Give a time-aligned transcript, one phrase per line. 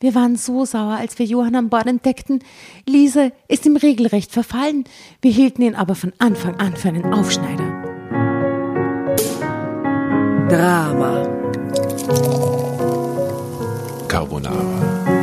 [0.00, 2.38] Wir waren so sauer, als wir Johann an Bord entdeckten.
[2.86, 4.84] Lise ist ihm regelrecht verfallen.
[5.20, 7.66] Wir hielten ihn aber von Anfang an für einen Aufschneider.
[10.48, 11.26] Drama.
[14.06, 15.16] Carbonara.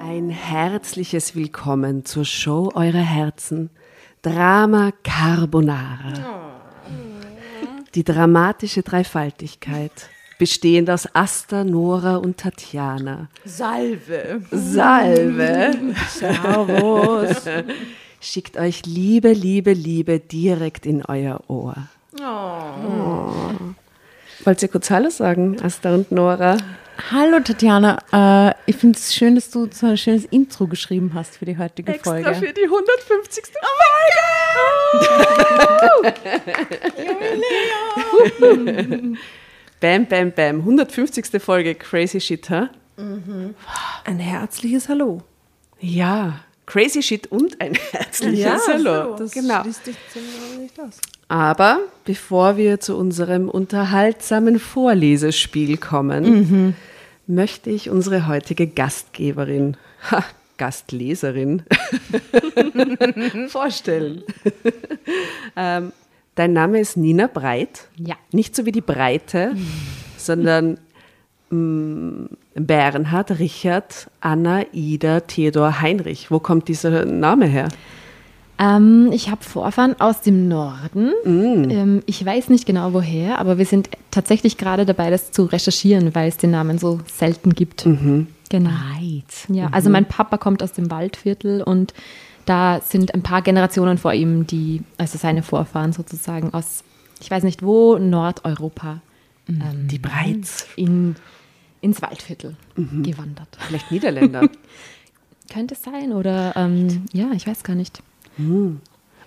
[0.00, 3.70] Ein herzliches Willkommen zur Show eurer Herzen.
[4.22, 6.60] Drama Carbonara.
[7.96, 13.28] Die dramatische Dreifaltigkeit, bestehend aus Asta, Nora und Tatjana.
[13.44, 14.42] Salve.
[14.50, 15.94] Salve.
[16.08, 17.42] Servus.
[18.20, 21.74] Schickt euch Liebe, Liebe, Liebe direkt in euer Ohr.
[22.20, 23.32] Oh.
[24.44, 26.56] Wollt ihr kurz Hallo sagen, Asta und Nora?
[27.10, 31.36] Hallo Tatjana, äh, ich finde es schön, dass du so ein schönes Intro geschrieben hast
[31.36, 32.34] für die heutige Extra Folge.
[32.34, 33.44] für die 150.
[38.80, 39.18] Folge!
[39.84, 40.60] bam, bam, bam.
[40.60, 41.42] 150.
[41.42, 42.70] Folge Crazy Shit, ha?
[42.96, 45.20] Ein herzliches Hallo.
[45.78, 49.14] Ja, Crazy Shit und ein herzliches Hallo.
[49.16, 49.60] Das genau.
[49.60, 50.98] schließt ziemlich nicht aus.
[51.28, 56.74] Aber bevor wir zu unserem unterhaltsamen Vorlesespiel kommen,
[57.26, 59.76] möchte ich unsere heutige Gastgeberin,
[60.10, 60.24] ha,
[60.56, 61.62] Gastleserin,
[63.48, 64.22] vorstellen.
[65.56, 65.92] ähm,
[66.34, 67.88] dein Name ist Nina Breit.
[67.96, 68.16] Ja.
[68.32, 69.54] Nicht so wie die Breite,
[70.16, 70.78] sondern
[71.50, 76.30] mm, Bernhard, Richard, Anna, Ida, Theodor, Heinrich.
[76.30, 77.68] Wo kommt dieser Name her?
[78.58, 81.10] Ähm, ich habe Vorfahren aus dem Norden.
[81.70, 86.14] Ähm, ich weiß nicht genau woher, aber wir sind tatsächlich gerade dabei, das zu recherchieren,
[86.14, 87.84] weil es den Namen so selten gibt.
[88.50, 88.70] Genau.
[89.48, 91.94] Ja, also mein Papa kommt aus dem Waldviertel und
[92.46, 96.84] da sind ein paar Generationen vor ihm, die, also seine Vorfahren sozusagen aus,
[97.20, 99.00] ich weiß nicht wo, Nordeuropa.
[99.48, 100.66] Ähm, Die Breits.
[100.76, 101.16] in,
[101.80, 103.48] ins Waldviertel gewandert.
[103.58, 104.48] Vielleicht Niederländer.
[105.52, 108.02] Könnte es sein oder ähm, ja, ich weiß gar nicht.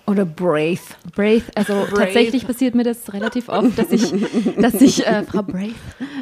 [0.06, 0.80] Oder Brave.
[1.14, 4.12] Braith, also tatsächlich passiert mir das relativ oft, dass ich,
[4.58, 5.74] dass ich äh, Frau Braith,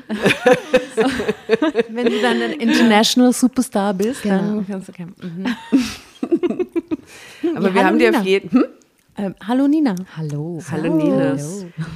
[1.89, 4.37] Wenn du dann ein International Superstar bist, Genau.
[4.39, 5.07] dann kannst du okay.
[5.23, 5.47] mhm.
[7.57, 8.25] Aber Ja, wir hallo, haben dir auf Nina.
[8.29, 8.51] jeden.
[8.53, 8.65] Hm?
[9.19, 9.95] ähm, Hallo Nina.
[10.15, 10.61] hallo.
[10.71, 11.37] Hallo Nina.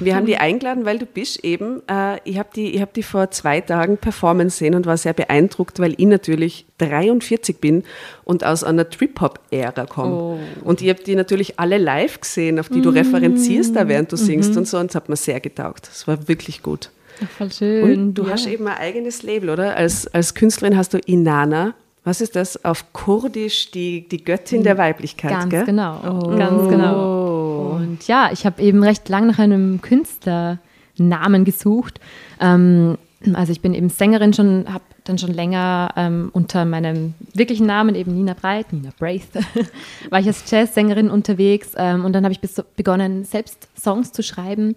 [0.01, 3.03] Wir haben die eingeladen, weil du bist eben, äh, ich habe die, ich hab die
[3.03, 7.85] vor zwei Tagen performen sehen und war sehr beeindruckt, weil ich natürlich 43 bin
[8.25, 10.39] und aus einer Trip-Hop-Ära komme.
[10.65, 14.17] Und ich habe die natürlich alle live gesehen, auf die du referenzierst da, während du
[14.17, 15.91] singst und so, und es hat mir sehr getaugt.
[15.93, 16.91] Es war wirklich gut.
[17.37, 17.83] Voll schön.
[17.85, 18.31] Und du ja.
[18.31, 19.77] hast eben ein eigenes Label, oder?
[19.77, 21.75] Als, als Künstlerin hast du Inanna.
[22.05, 22.65] Was ist das?
[22.65, 25.65] Auf Kurdisch die, die Göttin der Weiblichkeit, Ganz gell?
[25.65, 27.77] genau, ganz genau.
[27.77, 32.01] Und ja, ich habe eben recht lang nach einem Künstlernamen gesucht.
[32.41, 32.97] Ähm,
[33.35, 37.95] also ich bin eben Sängerin schon, habe dann schon länger ähm, unter meinem wirklichen Namen,
[37.95, 39.29] eben Nina Breit, Nina Braith,
[40.11, 44.23] war ich als Jazzsängerin unterwegs ähm, und dann habe ich bis, begonnen, selbst Songs zu
[44.23, 44.75] schreiben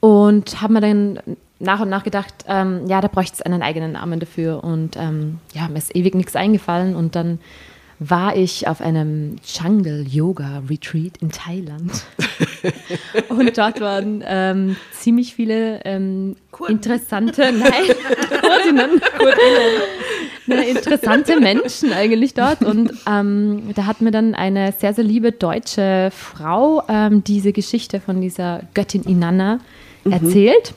[0.00, 1.20] und habe mir dann
[1.60, 5.38] nach und nach gedacht, ähm, ja, da bräuchte es einen eigenen Namen dafür und ähm,
[5.54, 7.40] ja, mir ist ewig nichts eingefallen und dann
[8.00, 12.04] war ich auf einem Jungle Yoga Retreat in Thailand.
[13.28, 16.36] und dort waren ähm, ziemlich viele ähm,
[16.68, 17.96] interessante, nein,
[18.40, 19.00] Kurdinnen,
[20.46, 22.62] ne, interessante Menschen eigentlich dort.
[22.62, 28.00] Und ähm, da hat mir dann eine sehr, sehr liebe deutsche Frau ähm, diese Geschichte
[28.00, 29.58] von dieser Göttin Inanna
[30.08, 30.72] erzählt.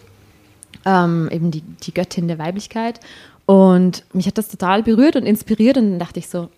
[0.85, 2.99] Ähm, eben die, die Göttin der Weiblichkeit.
[3.45, 5.77] Und mich hat das total berührt und inspiriert.
[5.77, 6.49] Und dann dachte ich so,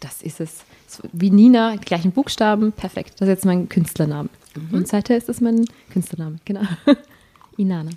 [0.00, 0.64] das ist es.
[0.86, 3.14] So Wie Nina, gleichen Buchstaben, perfekt.
[3.18, 4.28] Das ist jetzt mein Künstlername.
[4.70, 6.62] Und seither ist das mein Künstlername, genau.
[7.56, 7.90] Inanna.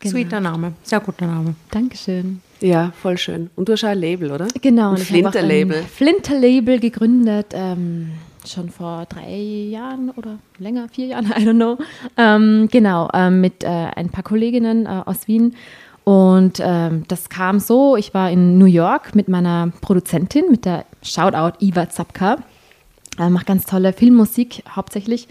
[0.00, 0.12] Genau.
[0.12, 0.74] Sweeter Name.
[0.84, 1.54] Sehr guter Name.
[1.70, 2.40] Dankeschön.
[2.60, 3.50] Ja, voll schön.
[3.56, 4.46] Und du hast auch ein Label, oder?
[4.60, 4.90] Genau.
[4.90, 5.82] Ein und ich habe auch Flinter-Label.
[5.82, 8.12] Flinter-Label gegründet, ähm,
[8.46, 11.78] schon vor drei Jahren oder länger, vier Jahren, I don't know.
[12.16, 15.54] Ähm, genau, ähm, mit äh, ein paar Kolleginnen äh, aus Wien.
[16.04, 20.86] Und ähm, das kam so, ich war in New York mit meiner Produzentin, mit der
[21.02, 22.38] Shoutout Iva Zapka.
[23.18, 25.28] Äh, macht ganz tolle Filmmusik hauptsächlich.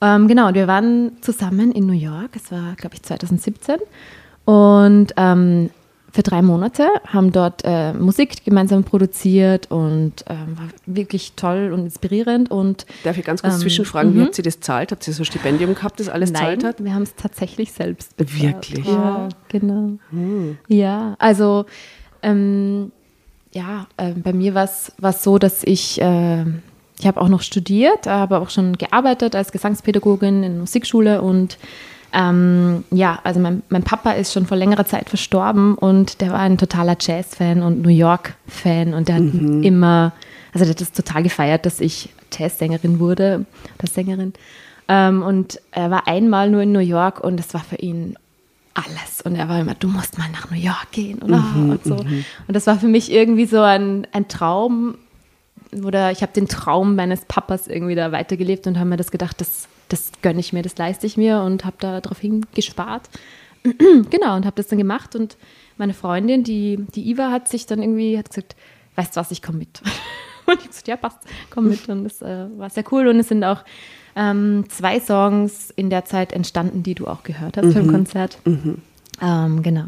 [0.00, 3.76] Ähm, genau, und wir waren zusammen in New York, es war, glaube ich, 2017.
[4.44, 5.70] Und ähm,
[6.12, 11.84] für drei Monate haben dort äh, Musik gemeinsam produziert und ähm, war wirklich toll und
[11.84, 12.50] inspirierend.
[12.50, 14.92] Und Darf ich ganz kurz Ähm, zwischenfragen, wie habt ihr das zahlt?
[14.92, 16.84] Habt ihr so ein Stipendium gehabt, das alles nein, zahlt hat?
[16.84, 18.42] wir haben es tatsächlich selbst bezahlt.
[18.42, 18.86] Wirklich?
[18.86, 18.94] Hm.
[18.94, 19.90] Ja, genau.
[20.68, 21.64] Ja, also
[22.22, 22.92] ähm,
[23.52, 26.44] ja, äh, bei mir war es so, dass ich, äh,
[26.98, 31.56] ich habe auch noch studiert, aber auch schon gearbeitet als Gesangspädagogin in Musikschule und
[32.12, 36.40] ähm, ja, also mein, mein Papa ist schon vor längerer Zeit verstorben und der war
[36.40, 39.22] ein totaler Jazz-Fan und New York-Fan und der hat
[39.64, 40.12] immer,
[40.52, 43.46] also der hat das total gefeiert, dass ich Jazzsängerin wurde,
[43.78, 44.32] das Sängerin.
[44.88, 48.16] Ähm, und er war einmal nur in New York und das war für ihn
[48.74, 49.22] alles.
[49.22, 51.96] Und er war immer, du musst mal nach New York gehen und, ah, und so.
[51.96, 54.96] Und das war für mich irgendwie so ein, ein Traum,
[55.84, 59.40] oder ich habe den Traum meines Papas irgendwie da weitergelebt und habe mir das gedacht,
[59.40, 63.08] das, das gönne ich mir, das leiste ich mir und habe da drauf hingespart.
[63.62, 65.36] genau, und habe das dann gemacht und
[65.76, 68.56] meine Freundin, die, die Iva, hat sich dann irgendwie, hat gesagt,
[68.96, 69.82] weißt du was, ich komme mit.
[70.44, 71.18] Und ich gesagt, ja, passt,
[71.50, 71.88] komm mit.
[71.88, 73.06] Und das äh, war sehr cool.
[73.06, 73.62] Und es sind auch
[74.16, 78.38] ähm, zwei Songs in der Zeit entstanden, die du auch gehört hast beim Konzert.
[79.20, 79.86] Ähm, genau.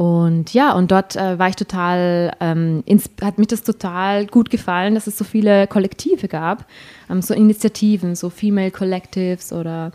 [0.00, 2.82] Und ja, und dort äh, war ich total, ähm,
[3.20, 6.64] hat mich das total gut gefallen, dass es so viele Kollektive gab,
[7.10, 9.92] ähm, so Initiativen, so Female Collectives oder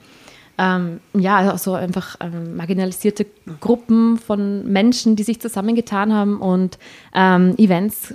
[0.59, 3.25] ähm, ja, so einfach ähm, marginalisierte
[3.59, 6.77] Gruppen von Menschen, die sich zusammengetan haben und
[7.15, 8.13] ähm, Events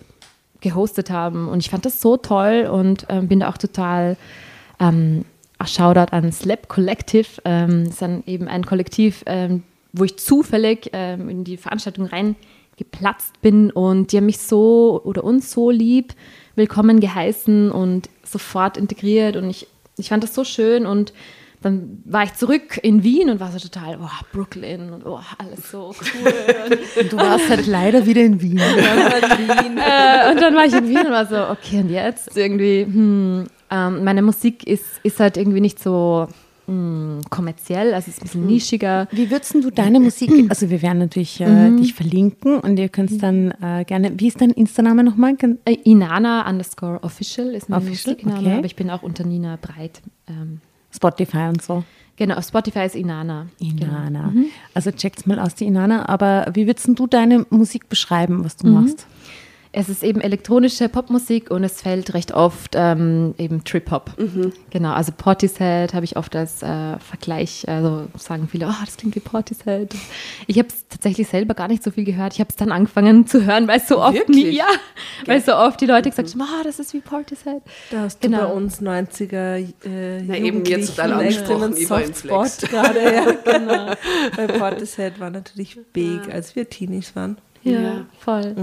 [0.60, 1.48] gehostet haben.
[1.48, 4.16] Und ich fand das so toll und ähm, bin da auch total
[5.66, 7.42] Shoutout an Slap Collective.
[7.44, 13.40] Ähm, ist dann eben ein Kollektiv, ähm, wo ich zufällig ähm, in die Veranstaltung reingeplatzt
[13.42, 16.14] bin und die haben mich so oder uns so lieb
[16.54, 19.66] willkommen geheißen und sofort integriert und ich,
[19.96, 21.12] ich fand das so schön und
[21.62, 25.70] dann war ich zurück in Wien und war so total, oh, Brooklyn und oh, alles
[25.70, 26.32] so cool.
[26.96, 28.58] Und Du warst halt leider wieder in Wien.
[28.58, 33.44] äh, und dann war ich in Wien und war so, okay, und jetzt irgendwie, hm,
[33.70, 36.28] ähm, meine Musik ist, ist halt irgendwie nicht so
[36.70, 39.08] hm, kommerziell, also es ist ein bisschen nischiger.
[39.11, 43.20] Wie würdest du deine Musik, also wir werden natürlich äh, dich verlinken und ihr könnt
[43.22, 45.37] dann äh, gerne, wie ist dein Insta-Name nochmal?
[45.64, 48.56] Äh, Inana underscore official ist mein Official, Musikname, okay.
[48.58, 50.00] aber ich bin auch unter Nina Breit.
[50.28, 50.61] Ähm,
[50.94, 51.82] Spotify und so.
[52.17, 53.46] genau, auf Spotify ist Inana.
[53.58, 54.32] Inana.
[54.73, 56.08] Also checkt's mal aus, die Inana.
[56.08, 59.06] Aber wie würdest du deine Musik beschreiben, was du machst?
[59.72, 64.11] Es ist eben elektronische Popmusik und es fällt recht oft ähm, eben Trip-Hop.
[64.70, 69.14] Genau, also Portishead habe ich oft als äh, Vergleich, also sagen viele, oh, das klingt
[69.14, 69.94] wie Portishead.
[70.49, 72.32] Ich habe es tatsächlich selber gar nicht so viel gehört.
[72.34, 74.44] Ich habe es dann angefangen zu hören, weil so oft Wirklich?
[74.46, 74.67] nie, ja,
[75.26, 77.62] weil so oft die Leute gesagt haben, oh, das ist wie Portishead.
[77.93, 78.49] Da hast du Genau.
[78.49, 83.93] bei uns 90er äh, Na, eben jetzt echt angesprochen, im Softspot gerade, ja, genau.
[84.34, 87.38] Weil Portishead war natürlich big, als wir Teenies waren.
[87.62, 88.06] Ja, Ja.
[88.18, 88.54] voll.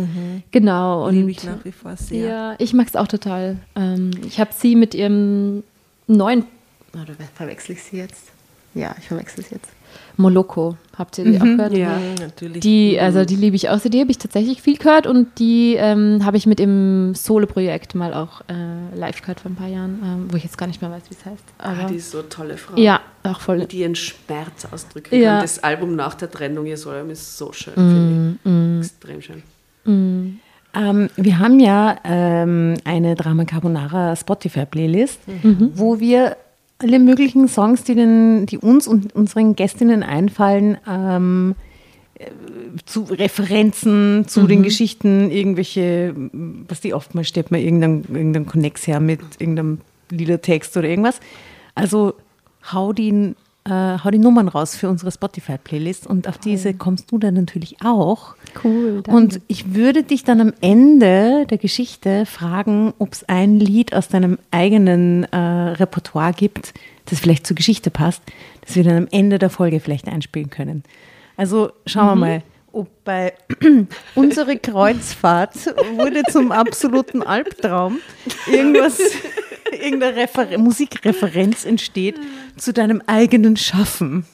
[0.52, 1.08] Genau.
[1.08, 2.28] Und Liebe ich nach wie vor sehr.
[2.28, 3.58] Ja, ich mag es auch total.
[3.76, 5.64] Ähm, ich habe sie mit ihrem
[6.08, 6.46] neuen.
[6.94, 8.26] Oder verwechsel ich sie jetzt?
[8.74, 9.70] Ja, ich verwechsel sie jetzt.
[10.18, 10.76] Moloko.
[10.98, 11.74] Habt ihr die auch gehört?
[11.78, 11.90] Ja.
[11.98, 12.60] Mhm, natürlich.
[12.62, 13.92] Die, also die liebe ich auch sehr.
[13.92, 18.14] Die habe ich tatsächlich viel gehört und die ähm, habe ich mit im Solo-Projekt mal
[18.16, 20.90] auch äh, live gehört vor ein paar Jahren, ähm, wo ich jetzt gar nicht mehr
[20.90, 21.44] weiß, wie es heißt.
[21.60, 22.76] Ah, Aber die ist so eine tolle Frau.
[22.78, 23.66] ja, auch voll.
[23.68, 25.34] Die ihren Schmerz ausdrücken Ja.
[25.34, 25.42] kann.
[25.44, 28.86] Das Album nach der Trennung, ihr Soll, ist so schön, Mm, finde ich.
[28.88, 29.44] Extrem schön.
[30.74, 35.20] Ähm, wir haben ja ähm, eine Drama Carbonara Spotify-Playlist,
[35.76, 36.38] wo wir
[36.80, 41.56] alle möglichen Songs, die, den, die uns und unseren Gästinnen einfallen, ähm,
[42.16, 42.30] äh,
[42.86, 46.14] zu Referenzen zu den Geschichten, irgendwelche,
[46.68, 49.80] was die oftmals steht man irgendein, irgendein Konnex her mit irgendeinem
[50.10, 51.20] Liedertext oder irgendwas.
[51.76, 52.14] Also
[52.72, 53.34] hau die,
[53.68, 57.78] äh, hau die Nummern raus für unsere Spotify-Playlist und auf diese kommst du dann natürlich
[57.84, 58.36] auch.
[58.64, 59.02] Cool.
[59.04, 59.12] danke.
[59.12, 64.08] Und ich würde dich dann am Ende der Geschichte fragen, ob es ein Lied aus
[64.08, 66.74] deinem eigenen äh, Repertoire gibt,
[67.06, 68.24] das vielleicht zur Geschichte passt,
[68.66, 70.84] das wir dann am Ende der Folge vielleicht einspielen können.
[71.36, 72.44] Also schauen wir mal,
[72.78, 73.34] ob bei
[74.16, 75.56] unsere Kreuzfahrt
[75.96, 78.00] wurde zum absoluten Albtraum
[78.46, 79.00] irgendwas,
[79.72, 82.20] irgendeine Refer Musikreferenz entsteht
[82.56, 84.28] zu deinem eigenen Schaffen.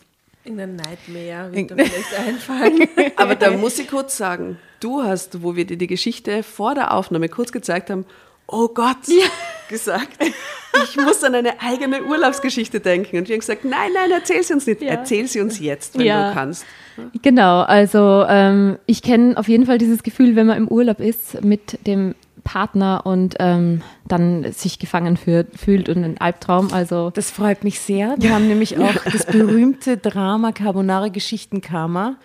[0.43, 2.89] Irgendein Nightmare wird mir vielleicht einfallen.
[3.15, 6.93] Aber da muss ich kurz sagen, du hast, wo wir dir die Geschichte vor der
[6.93, 8.05] Aufnahme kurz gezeigt haben,
[8.47, 8.97] oh Gott,
[9.69, 10.17] gesagt,
[10.83, 13.17] ich muss an eine eigene Urlaubsgeschichte denken.
[13.17, 14.81] Und wir haben gesagt, nein, nein, erzähl sie uns nicht.
[14.81, 16.29] Erzähl sie uns jetzt, wenn Ja.
[16.29, 16.65] du kannst.
[17.21, 21.43] Genau, also ähm, ich kenne auf jeden Fall dieses Gefühl, wenn man im Urlaub ist
[21.43, 26.73] mit dem Partner und ähm, dann sich gefangen fühlt, fühlt und einen Albtraum.
[26.73, 28.15] Also Das freut mich sehr.
[28.19, 32.17] Wir haben nämlich auch das berühmte Drama Carbonara Geschichtenkarma,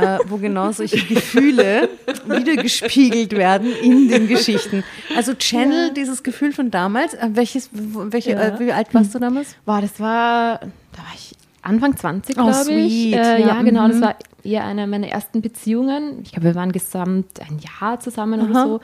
[0.00, 1.88] äh, wo genau solche Gefühle
[2.26, 4.84] wiedergespiegelt werden in den Geschichten.
[5.16, 7.14] Also channel dieses Gefühl von damals.
[7.14, 8.40] Äh, welches, welche, Ja.
[8.56, 9.56] äh, wie alt warst du damals?
[9.64, 13.12] Boah, das war, da war ich Anfang 20, Oh, glaube ich.
[13.12, 13.84] Äh, Ja, ja, genau.
[13.86, 13.92] mhm.
[13.92, 16.20] Das war eher eine meiner ersten Beziehungen.
[16.24, 18.80] Ich glaube, wir waren gesamt ein Jahr zusammen oder so.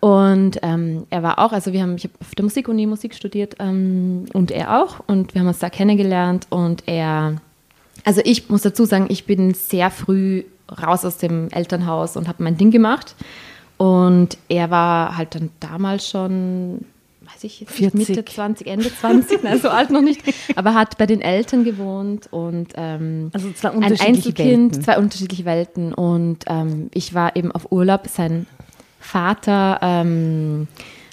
[0.00, 3.54] Und ähm, er war auch, also wir haben, ich habe auf der Musikuni Musik studiert
[3.60, 4.96] ähm, und er auch.
[5.06, 7.36] Und wir haben uns da kennengelernt und er
[8.04, 12.42] Also ich muss dazu sagen, ich bin sehr früh raus aus dem Elternhaus und habe
[12.42, 13.14] mein Ding gemacht.
[13.76, 16.84] Und er war halt dann damals schon,
[17.22, 18.16] weiß ich jetzt nicht, 40.
[18.16, 20.22] Mitte 20, Ende 20, nein, so alt noch nicht,
[20.54, 24.82] aber hat bei den Eltern gewohnt und ähm, Also zwei ein unterschiedliche Einzelkind, Welten.
[24.84, 25.94] zwei unterschiedliche Welten.
[25.94, 28.06] Und ähm, ich war eben auf Urlaub.
[28.08, 28.46] Sein
[29.00, 30.68] Vater ähm,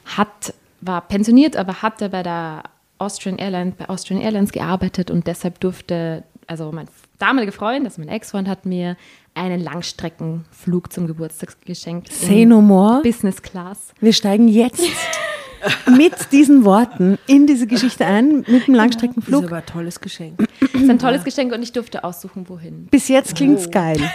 [0.06, 2.64] hat, war pensioniert, aber hatte bei der
[3.00, 6.88] Austrian Airlines, bei Austrian Airlines gearbeitet und deshalb durfte, also mein
[7.20, 8.98] damaliger Freund, also mein Ex-Freund, hat mir
[9.36, 12.12] einen Langstreckenflug zum Geburtstag geschenkt.
[12.12, 13.02] Say no more.
[13.04, 13.94] Business Class.
[14.02, 14.82] Wir steigen jetzt
[15.96, 19.44] mit diesen Worten in diese Geschichte ein, mit dem Das Langstreckenflug.
[19.44, 20.40] ist aber ein tolles Geschenk.
[20.60, 22.88] Das ist ein tolles Geschenk und ich durfte aussuchen, wohin.
[22.88, 24.00] Bis jetzt klingt's geil.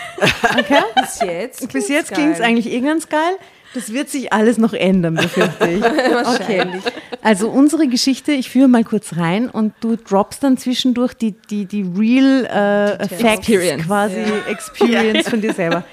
[0.59, 0.83] Okay?
[1.01, 1.73] Bis jetzt.
[1.73, 3.37] Bis jetzt klingt's eigentlich eh ganz geil.
[3.75, 5.85] Das wird sich alles noch ändern, befürchte ich.
[6.25, 6.65] Okay.
[7.23, 11.65] Also unsere Geschichte, ich führe mal kurz rein und du droppst dann zwischendurch die, die,
[11.67, 13.49] die real äh, Facts,
[13.85, 15.85] quasi Experience von dir selber.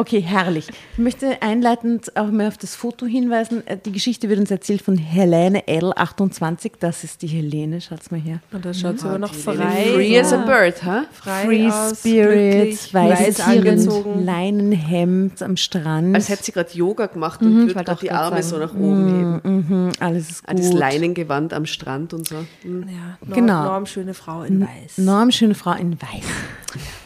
[0.00, 0.68] Okay, herrlich.
[0.92, 3.66] Ich möchte einleitend auch mal auf das Foto hinweisen.
[3.66, 6.74] Äh, Die Geschichte wird uns erzählt von Helene L28.
[6.78, 8.38] Das ist die Helene, schaut's mal her.
[8.52, 9.54] Und da schaut sie aber noch frei,
[9.94, 11.02] Free as a bird, ha?
[11.12, 14.24] frei Free aus, Spirit, weiß angezogen.
[14.24, 16.14] Leinenhemd am Strand.
[16.14, 18.68] Als hätte sie gerade Yoga gemacht und ich würde gerade auch die Arme sagen.
[18.70, 19.66] so nach oben heben.
[19.68, 20.78] Mhm, alles ist Ah, Das gut.
[20.78, 22.36] Leinengewand am Strand und so.
[22.62, 22.84] Mhm.
[22.88, 23.64] Ja, Norm, Genau.
[23.64, 24.98] normschöne Frau in Weiß.
[24.98, 26.24] Normschöne Frau in Weiß.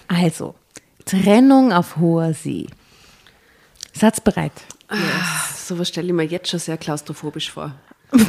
[0.09, 0.55] Also,
[1.07, 2.67] Trennung auf hoher See.
[3.93, 4.53] Satzbereit.
[5.57, 7.73] So was stelle ich mir jetzt schon sehr klaustrophobisch vor.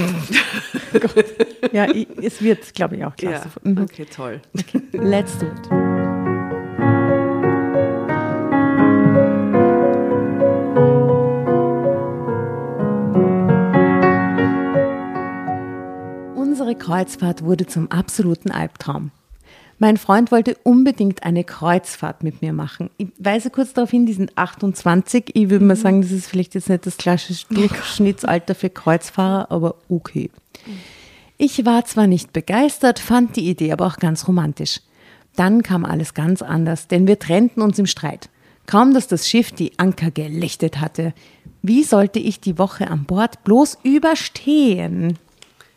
[1.71, 3.49] Ja, ich, es wird, glaube ich, auch Ja, klasse.
[3.63, 3.81] Mhm.
[3.81, 4.41] okay, toll.
[4.91, 5.69] Let's do it.
[16.35, 19.11] Unsere Kreuzfahrt wurde zum absoluten Albtraum.
[19.83, 22.89] Mein Freund wollte unbedingt eine Kreuzfahrt mit mir machen.
[22.95, 25.31] Ich weise kurz darauf hin, die sind 28.
[25.33, 29.75] Ich würde mal sagen, das ist vielleicht jetzt nicht das klassische Durchschnittsalter für Kreuzfahrer, aber
[29.89, 30.31] okay.
[31.37, 34.79] Ich war zwar nicht begeistert, fand die Idee aber auch ganz romantisch.
[35.35, 38.29] Dann kam alles ganz anders, denn wir trennten uns im Streit.
[38.67, 41.13] Kaum, dass das Schiff die Anker gelichtet hatte.
[41.61, 45.19] Wie sollte ich die Woche an Bord bloß überstehen?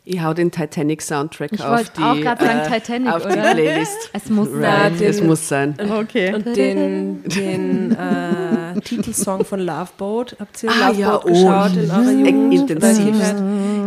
[0.08, 3.32] Ich hau den Titanic-Soundtrack Ich auf wollte die, auch grad sagen äh, Titanic, auf die
[3.32, 3.54] oder?
[3.54, 3.96] Playlist.
[4.12, 5.75] Es muss Right, den- es muss sein.
[6.00, 6.32] Okay.
[6.32, 11.28] Und den, den äh, Titelsong von Love Boat, habt ihr Ah, Love ja, Boat oh,
[11.28, 12.54] geschaut in eurer Jugend?
[12.70, 13.34] intensivst.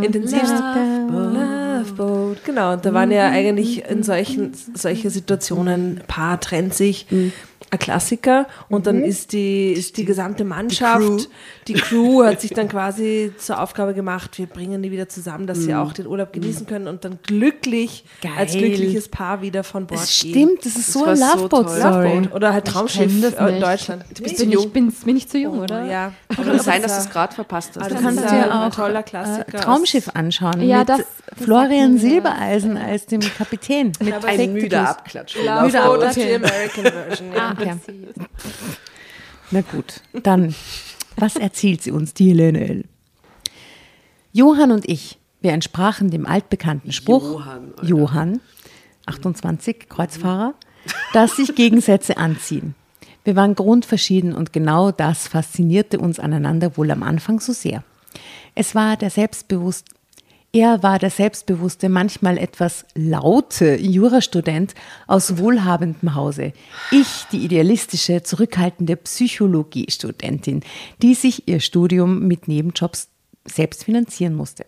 [0.01, 0.53] Intensivst.
[1.09, 2.43] Love Boat.
[2.43, 7.07] Genau, und da waren ja eigentlich in solchen solche Situationen, Paar trennt sich,
[7.71, 11.29] ein Klassiker und dann ist die, ist die gesamte Mannschaft,
[11.67, 12.23] die Crew.
[12.23, 15.93] hat sich dann quasi zur Aufgabe gemacht, wir bringen die wieder zusammen, dass sie auch
[15.93, 18.31] den Urlaub genießen können und dann glücklich Geil.
[18.38, 20.31] als glückliches Paar wieder von Bord Es gehen.
[20.31, 21.47] stimmt, das ist so war eine so.
[21.49, 23.61] Loveboat oder halt Traumschiff äh, in.
[23.61, 24.03] Deutschland.
[24.15, 24.69] Du bist bin, zu ich, jung.
[24.71, 25.85] bin, bin ich zu jung, oder?
[25.85, 27.83] Ja, Kann sein, dass du es gerade verpasst hast.
[27.83, 30.89] Also Du Das kannst ist dir ein auch toller äh, Klassiker Traumschiff anschauen Ja, mit
[30.89, 30.97] das-
[31.35, 33.91] das Florian Silbereisen als dem Kapitän.
[34.01, 34.89] Mit ein Fake müder.
[34.89, 35.35] Abklatsch.
[35.38, 36.05] Love Müde Boat Auto.
[36.07, 37.33] ist die American Version.
[37.35, 37.53] Ja.
[37.61, 37.75] Okay.
[37.87, 38.27] okay.
[39.51, 40.53] Na gut, dann,
[41.15, 42.85] was erzählt sie uns, die Helene L?
[44.31, 47.73] Johann und ich, wir entsprachen dem altbekannten Spruch, Johann.
[47.81, 48.41] Johann
[49.07, 50.53] 28, Kreuzfahrer,
[51.13, 52.75] dass sich Gegensätze anziehen.
[53.23, 57.83] Wir waren grundverschieden und genau das faszinierte uns aneinander wohl am Anfang so sehr.
[58.55, 59.87] Es war der selbstbewusst,
[60.51, 64.74] er war der selbstbewusste, manchmal etwas laute Jurastudent
[65.06, 66.53] aus wohlhabendem Hause.
[66.91, 70.62] Ich die idealistische, zurückhaltende Psychologiestudentin,
[71.03, 73.10] die sich ihr Studium mit Nebenjobs
[73.46, 74.65] selbst finanzieren musste.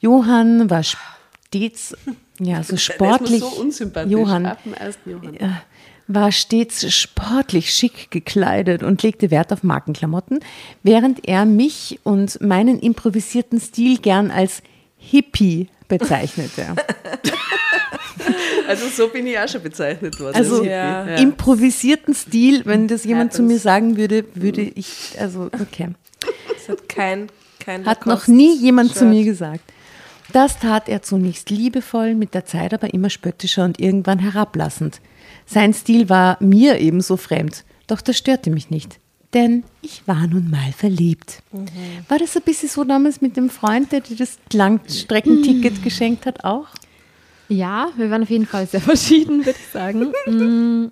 [0.00, 1.96] Johann war stets
[2.38, 3.40] ja, so sportlich.
[3.40, 3.88] So.
[4.06, 4.56] Johann
[5.04, 5.60] Johann.
[6.08, 10.40] war stets sportlich schick gekleidet und legte Wert auf Markenklamotten,
[10.82, 14.62] während er mich und meinen improvisierten Stil gern als
[15.00, 16.76] Hippie bezeichnete.
[18.68, 20.36] Also so bin ich auch schon bezeichnet worden.
[20.36, 21.16] Also als Ja.
[21.16, 25.88] Improvisierten Stil, wenn das jemand zu mir sagen würde, würde ich, also okay.
[26.54, 27.28] Das hat kein,
[27.58, 29.64] kein Hat noch nie jemand zu mir gesagt.
[30.32, 35.00] Das tat er zunächst liebevoll, mit der Zeit aber immer spöttischer und irgendwann herablassend.
[35.46, 39.00] Sein Stil war mir ebenso fremd, doch das störte mich nicht.
[39.32, 41.42] Denn ich war nun mal verliebt.
[42.08, 46.44] War das ein bisschen so damals mit dem Freund, der dir das Langstreckenticket geschenkt hat,
[46.44, 46.66] auch?
[47.48, 50.12] Ja, wir waren auf jeden Fall sehr verschieden, würde ich sagen.
[50.26, 50.90] Mm,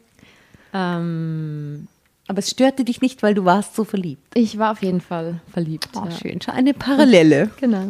[0.73, 1.89] ähm,
[2.29, 4.23] Aber es störte dich nicht, weil du warst so verliebt.
[4.35, 5.89] ich war auf jeden Fall verliebt.
[5.97, 6.11] Oh, ja.
[6.11, 7.51] schön, schon eine Parallele.
[7.61, 7.87] Genau.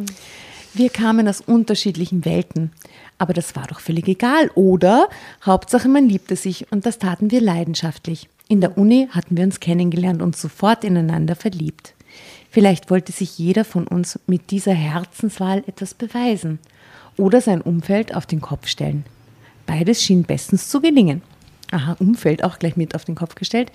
[0.74, 2.70] Wir kamen aus unterschiedlichen Welten.
[3.16, 5.08] Aber das war doch völlig egal, oder?
[5.44, 8.28] Hauptsache, man liebte sich und das taten wir leidenschaftlich.
[8.50, 11.94] In der Uni hatten wir uns kennengelernt und sofort ineinander verliebt.
[12.50, 16.58] Vielleicht wollte sich jeder von uns mit dieser Herzenswahl etwas beweisen
[17.18, 19.04] oder sein Umfeld auf den Kopf stellen.
[19.66, 21.20] Beides schien bestens zu gelingen.
[21.70, 23.70] Aha, Umfeld auch gleich mit auf den Kopf gestellt.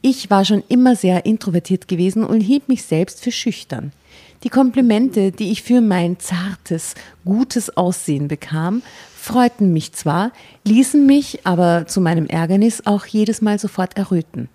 [0.00, 3.92] Ich war schon immer sehr introvertiert gewesen und hielt mich selbst für schüchtern.
[4.42, 6.94] Die Komplimente, die ich für mein zartes,
[7.26, 8.82] gutes Aussehen bekam,
[9.24, 10.32] freuten mich zwar,
[10.64, 14.50] ließen mich aber zu meinem Ärgernis auch jedes Mal sofort erröten.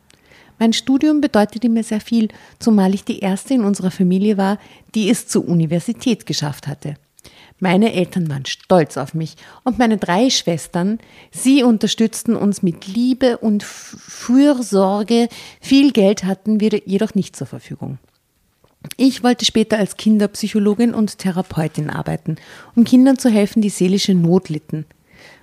[0.59, 2.27] Mein Studium bedeutete mir sehr viel,
[2.59, 4.59] zumal ich die erste in unserer Familie war,
[4.93, 6.95] die es zur Universität geschafft hatte.
[7.59, 10.99] Meine Eltern waren stolz auf mich und meine drei Schwestern,
[11.31, 15.29] sie unterstützten uns mit Liebe und Fürsorge.
[15.59, 17.97] Viel Geld hatten wir jedoch nicht zur Verfügung.
[18.95, 22.37] Ich wollte später als Kinderpsychologin und Therapeutin arbeiten,
[22.75, 24.85] um Kindern zu helfen, die seelische Not litten.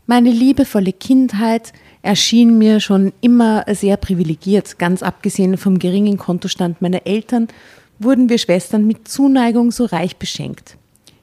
[0.07, 4.79] Meine liebevolle Kindheit erschien mir schon immer sehr privilegiert.
[4.79, 7.49] Ganz abgesehen vom geringen Kontostand meiner Eltern
[7.99, 10.77] wurden wir Schwestern mit Zuneigung so reich beschenkt.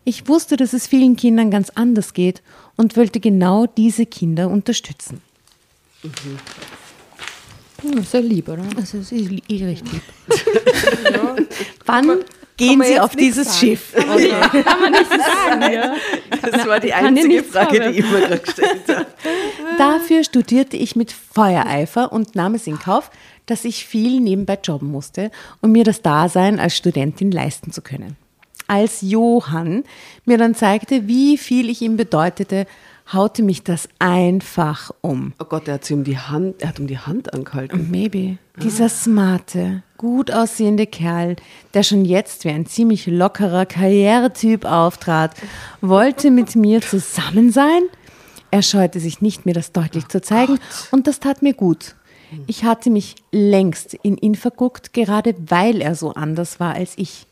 [0.03, 2.41] Ich wusste, dass es vielen Kindern ganz anders geht
[2.75, 5.21] und wollte genau diese Kinder unterstützen.
[6.03, 6.37] Mhm.
[7.83, 8.63] Das ist ja lieb, oder?
[8.75, 10.01] Das ist eh richtig lieb.
[11.13, 11.35] ja.
[11.85, 12.23] Wann
[12.57, 13.57] gehen Sie auf dieses sagen.
[13.59, 13.93] Schiff?
[13.95, 14.29] Okay.
[14.63, 15.73] Kann man nicht sagen.
[15.73, 15.95] Ja.
[16.41, 19.05] Das war die einzige Frage, die ich mir gestellt habe.
[19.77, 23.09] Dafür studierte ich mit Feuereifer und nahm es in Kauf,
[23.45, 28.15] dass ich viel nebenbei jobben musste, um mir das Dasein als Studentin leisten zu können.
[28.67, 29.83] Als Johann
[30.25, 32.65] mir dann zeigte, wie viel ich ihm bedeutete,
[33.11, 35.33] haute mich das einfach um.
[35.39, 37.89] Oh Gott, er hat sie um die Hand, er hat um die Hand angehalten.
[37.91, 38.37] Maybe.
[38.55, 38.61] Ah.
[38.61, 41.35] Dieser smarte, gut aussehende Kerl,
[41.73, 45.35] der schon jetzt wie ein ziemlich lockerer Karrieretyp auftrat,
[45.81, 47.81] wollte mit mir zusammen sein.
[48.51, 50.87] Er scheute sich nicht, mir das deutlich oh zu zeigen, Gott.
[50.91, 51.95] und das tat mir gut.
[52.47, 57.27] Ich hatte mich längst in ihn verguckt, gerade weil er so anders war als ich.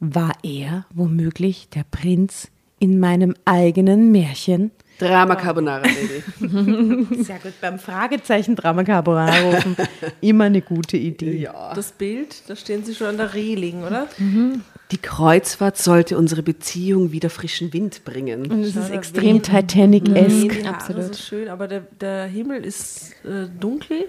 [0.00, 4.70] War er womöglich der Prinz in meinem eigenen Märchen?
[4.98, 7.14] Drama Carbonara, Baby.
[7.22, 9.76] Sehr gut, beim Fragezeichen Drama Carbonara rufen.
[10.20, 11.36] Immer eine gute Idee.
[11.36, 11.72] Ja.
[11.74, 14.08] Das Bild, da stehen Sie schon an der Reling, oder?
[14.18, 14.62] Mhm.
[14.92, 18.50] Die Kreuzfahrt sollte unsere Beziehung wieder frischen Wind bringen.
[18.50, 20.62] Und es ist extrem Titanic-esque.
[20.64, 21.02] Ja, Absolut.
[21.02, 24.04] Das ist schön, aber der, der Himmel ist äh, dunkel.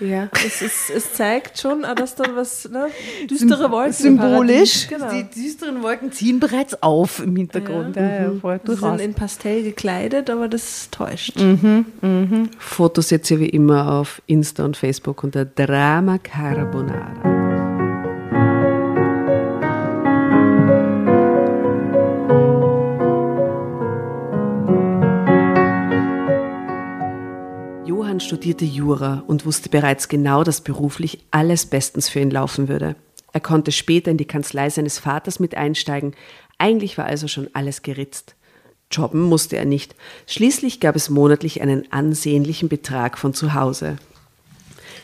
[0.00, 0.28] Ja.
[0.44, 2.86] Es, ist, es zeigt schon, dass da was, ne,
[3.28, 3.92] düstere Wolken.
[3.92, 4.88] Symbolisch.
[4.88, 5.10] Genau.
[5.10, 7.96] Die düsteren Wolken ziehen bereits auf im Hintergrund.
[7.96, 8.02] Ja.
[8.02, 11.36] Ja, ja, Sie sind in Pastell gekleidet, aber das täuscht.
[11.36, 12.50] Mhm, mhm.
[12.58, 17.47] Fotos setzt ihr wie immer auf Insta und Facebook unter Drama Carbonara.
[28.18, 32.96] Johann studierte Jura und wusste bereits genau, dass beruflich alles bestens für ihn laufen würde.
[33.32, 36.14] Er konnte später in die Kanzlei seines Vaters mit einsteigen.
[36.58, 38.34] Eigentlich war also schon alles geritzt.
[38.90, 39.94] Jobben musste er nicht.
[40.26, 43.98] Schließlich gab es monatlich einen ansehnlichen Betrag von zu Hause.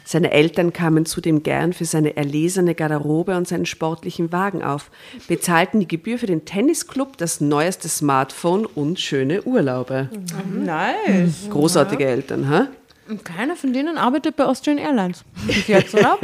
[0.05, 4.90] Seine Eltern kamen zudem gern für seine erlesene Garderobe und seinen sportlichen Wagen auf,
[5.29, 10.11] bezahlten die Gebühr für den Tennisclub, das neueste Smartphone und schöne Urlaube.
[10.12, 10.64] Mhm.
[10.64, 11.48] Nice.
[11.48, 12.68] Großartige Eltern, ha?
[13.09, 15.25] Und keiner von denen arbeitet bei Austrian Airlines.
[15.47, 16.19] Bis jetzt, oder?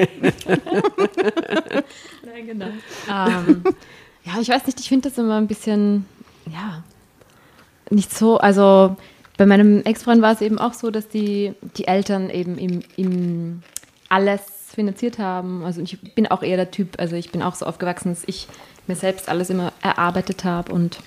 [2.25, 2.69] Nein, genau.
[3.09, 3.63] Ähm,
[4.25, 6.07] ja, ich weiß nicht, ich finde das immer ein bisschen,
[6.51, 6.83] ja,
[7.91, 8.97] nicht so, also
[9.37, 13.63] bei meinem Ex-Freund war es eben auch so, dass die, die Eltern eben ihm, ihm
[14.09, 14.43] alles
[14.75, 15.65] finanziert haben.
[15.65, 18.49] Also ich bin auch eher der Typ, also ich bin auch so aufgewachsen, dass ich
[18.87, 20.99] mir selbst alles immer erarbeitet habe und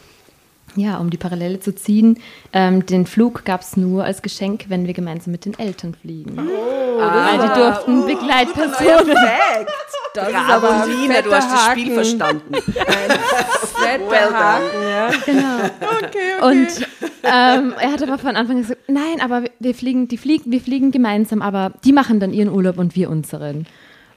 [0.75, 2.19] ja, um die Parallele zu ziehen,
[2.51, 6.38] ähm, den Flug gab es nur als Geschenk, wenn wir gemeinsam mit den Eltern fliegen.
[6.38, 9.15] Oh, Weil die durften oh, Begleitpersonen.
[9.15, 9.71] Perfekt.
[10.13, 12.53] Das Bravo, ist aber Lina, du hast das Spiel verstanden.
[12.53, 15.09] Ein fetter well Haken, ja.
[15.25, 15.55] Genau.
[15.97, 16.07] Okay,
[16.39, 16.45] okay.
[16.45, 16.88] Und
[17.23, 20.62] ähm, er hat aber von Anfang an gesagt, nein, aber wir fliegen, die fliegen, wir
[20.62, 23.65] fliegen gemeinsam, aber die machen dann ihren Urlaub und wir unseren.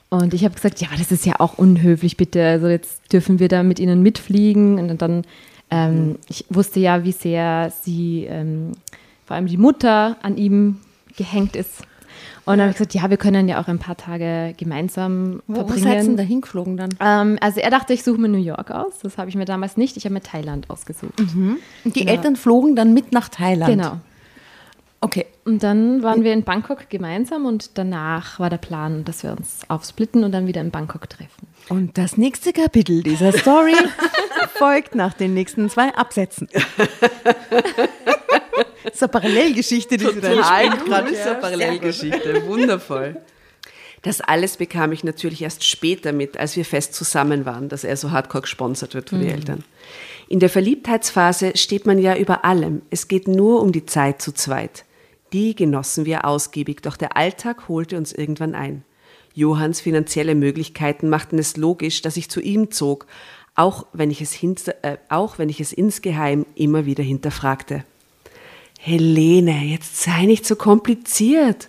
[0.08, 2.44] Und ich habe gesagt, ja, aber das ist ja auch unhöflich, bitte.
[2.44, 5.22] Also jetzt dürfen wir da mit ihnen mitfliegen und dann
[5.76, 8.72] ähm, ich wusste ja, wie sehr sie, ähm,
[9.24, 10.80] vor allem die Mutter, an ihm
[11.16, 11.82] gehängt ist.
[12.44, 15.56] Und dann habe ich gesagt, ja, wir können ja auch ein paar Tage gemeinsam Wo,
[15.56, 15.80] verbringen.
[15.80, 16.90] Wo seid ihr denn da hingeflogen dann?
[17.00, 19.00] Ähm, also er dachte, ich suche mir New York aus.
[19.02, 19.96] Das habe ich mir damals nicht.
[19.96, 21.18] Ich habe mir Thailand ausgesucht.
[21.18, 21.56] Mhm.
[21.84, 22.12] Und die genau.
[22.12, 23.70] Eltern flogen dann mit nach Thailand?
[23.72, 23.98] Genau.
[25.00, 25.26] Okay.
[25.44, 29.60] Und dann waren wir in Bangkok gemeinsam und danach war der Plan, dass wir uns
[29.68, 31.48] aufsplitten und dann wieder in Bangkok treffen.
[31.68, 33.74] Und das nächste Kapitel dieser Story
[34.54, 36.48] folgt nach den nächsten zwei Absätzen.
[38.84, 41.10] das ist eine Parallelgeschichte, die sie da Total entspinnt cool, gerade.
[41.10, 42.46] ist eine Parallelgeschichte.
[42.46, 43.16] Wundervoll.
[44.02, 47.96] Das alles bekam ich natürlich erst später mit, als wir fest zusammen waren, dass er
[47.96, 49.64] so hardcore gesponsert wird von den Eltern.
[50.28, 52.82] In der Verliebtheitsphase steht man ja über allem.
[52.90, 54.84] Es geht nur um die Zeit zu zweit.
[55.32, 58.84] Die genossen wir ausgiebig, doch der Alltag holte uns irgendwann ein.
[59.36, 63.06] Johanns finanzielle Möglichkeiten machten es logisch, dass ich zu ihm zog,
[63.54, 67.84] auch wenn ich es, hinter, äh, auch wenn ich es insgeheim immer wieder hinterfragte.
[68.80, 71.68] Helene, jetzt sei nicht so kompliziert.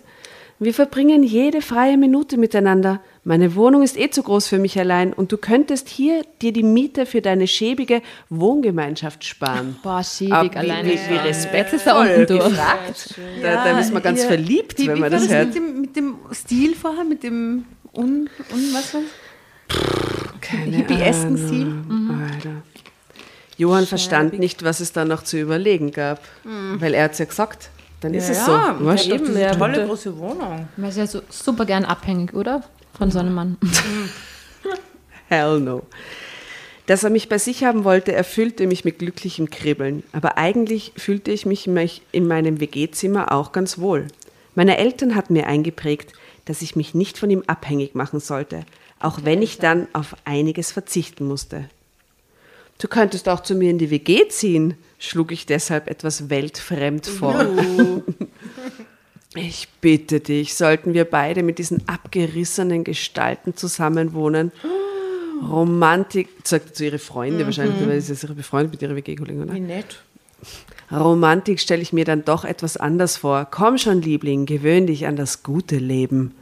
[0.58, 3.02] Wir verbringen jede freie Minute miteinander.
[3.28, 6.62] Meine Wohnung ist eh zu groß für mich allein und du könntest hier dir die
[6.62, 9.76] Miete für deine schäbige Wohngemeinschaft sparen.
[9.82, 10.88] Boah, schäbig Aber wie, alleine.
[10.88, 12.44] wie, wie er respektvoll unten durch.
[12.48, 13.14] gefragt.
[13.42, 15.46] Da, da ist man ganz ihr- verliebt, wie, wenn wie man war das das hört.
[15.48, 19.02] mit dem, mit dem Stil vorher, mit dem un, un was war
[20.40, 21.46] Keine Hippie-esken Ahnung.
[21.48, 21.74] Stil?
[22.34, 22.62] Alter.
[23.58, 26.22] Johann verstand nicht, was es da noch zu überlegen gab,
[26.78, 27.68] weil er hat es ja gesagt.
[28.00, 28.52] Dann ist es so.
[28.78, 29.10] Wurscht.
[29.12, 30.68] eben, ja, Tolle große Wohnung.
[30.78, 32.62] Man ist ja so super gern abhängig, oder?
[32.98, 33.56] Von so einem Mann.
[35.28, 35.86] Hell no.
[36.86, 40.02] Dass er mich bei sich haben wollte, erfüllte mich mit glücklichem Kribbeln.
[40.12, 44.08] Aber eigentlich fühlte ich mich mich in meinem WG-Zimmer auch ganz wohl.
[44.54, 46.12] Meine Eltern hatten mir eingeprägt,
[46.46, 48.64] dass ich mich nicht von ihm abhängig machen sollte,
[48.98, 51.68] auch wenn ich dann auf einiges verzichten musste.
[52.78, 57.44] Du könntest auch zu mir in die WG ziehen, schlug ich deshalb etwas weltfremd vor.
[59.40, 64.52] Ich bitte dich, sollten wir beide mit diesen abgerissenen Gestalten zusammenwohnen?
[65.42, 69.54] Romantik, sagt zu ihre Freunde wahrscheinlich, weil sie ist ja befreundet mit ihrer WG-Kollegin, oder?
[69.54, 70.02] Wie nett.
[70.90, 73.46] Romantik stelle ich mir dann doch etwas anders vor.
[73.50, 76.34] Komm schon, Liebling, gewöhn dich an das gute Leben.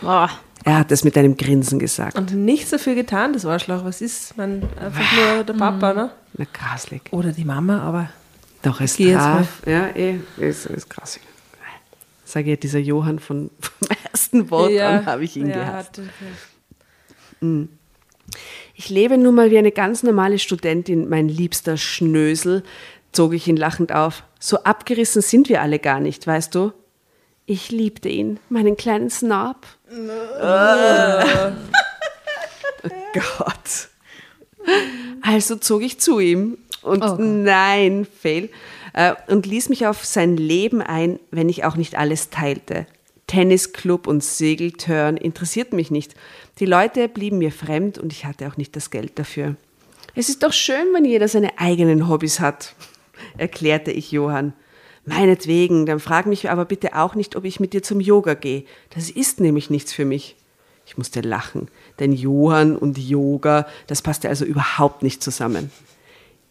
[0.00, 0.30] Boah.
[0.64, 2.16] Er hat es mit einem Grinsen gesagt.
[2.16, 3.84] Und nichts dafür getan, das Arschloch.
[3.84, 4.36] Was ist?
[4.36, 6.10] Man einfach nur der Papa, ne?
[6.36, 7.02] Na, graslig.
[7.10, 8.10] Oder die Mama, aber
[8.62, 9.62] Doch, es traf.
[9.66, 11.18] Ja, eh, ist, ist krass.
[12.28, 15.98] Sage ja, dieser Johann von, vom ersten Wort an habe ich ihn ja, gehasst.
[15.98, 16.04] hat-
[18.74, 22.62] Ich lebe nun mal wie eine ganz normale Studentin, mein liebster Schnösel,
[23.12, 24.24] zog ich ihn lachend auf.
[24.38, 26.72] So abgerissen sind wir alle gar nicht, weißt du?
[27.46, 29.56] Ich liebte ihn, meinen kleinen Snob.
[29.90, 31.52] oh
[33.14, 33.88] Gott.
[35.22, 38.50] Also zog ich zu ihm und Oh nein, fail,
[38.92, 42.86] äh, und ließ mich auf sein Leben ein, wenn ich auch nicht alles teilte.
[43.26, 46.14] Tennisclub und Segeltörn interessierten mich nicht.
[46.58, 49.56] Die Leute blieben mir fremd und ich hatte auch nicht das Geld dafür.
[50.14, 52.74] Es ist doch schön, wenn jeder seine eigenen Hobbys hat,
[53.38, 54.54] erklärte ich Johann.
[55.04, 58.64] Meinetwegen, dann frag mich aber bitte auch nicht, ob ich mit dir zum Yoga gehe.
[58.90, 60.36] Das ist nämlich nichts für mich.
[60.86, 65.70] Ich musste lachen, denn Johann und Yoga, das passte also überhaupt nicht zusammen.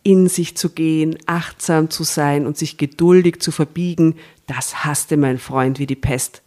[0.08, 4.16] In sich zu gehen, achtsam zu sein und sich geduldig zu verbiegen,
[4.46, 6.44] das hasste mein Freund wie die Pest.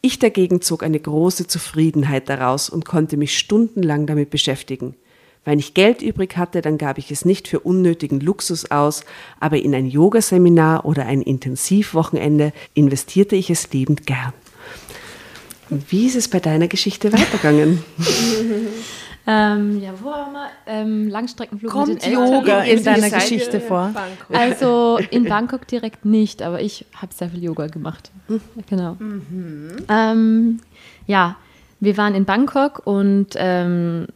[0.00, 4.96] Ich dagegen zog eine große Zufriedenheit daraus und konnte mich stundenlang damit beschäftigen.
[5.44, 9.04] Wenn ich Geld übrig hatte, dann gab ich es nicht für unnötigen Luxus aus,
[9.38, 14.32] aber in ein Yogaseminar oder ein Intensivwochenende investierte ich es liebend gern.
[15.70, 17.84] Wie ist es bei deiner Geschichte weitergegangen?
[19.26, 20.48] Ähm, ja, wo waren wir?
[20.66, 22.32] Ähm, Langstreckenflug mit Kommt den Eltern.
[22.32, 23.92] Yoga in deiner Geschichte vor?
[24.32, 28.10] Also in Bangkok direkt nicht, aber ich habe sehr viel Yoga gemacht.
[28.68, 28.96] Genau.
[29.88, 30.60] Ähm,
[31.06, 31.36] ja,
[31.80, 34.06] wir waren in Bangkok und ähm,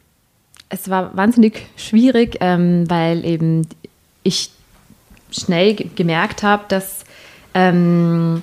[0.68, 3.66] es war wahnsinnig schwierig, ähm, weil eben
[4.23, 4.51] ich
[5.33, 7.05] schnell ge- gemerkt habe, dass
[7.55, 8.42] ähm,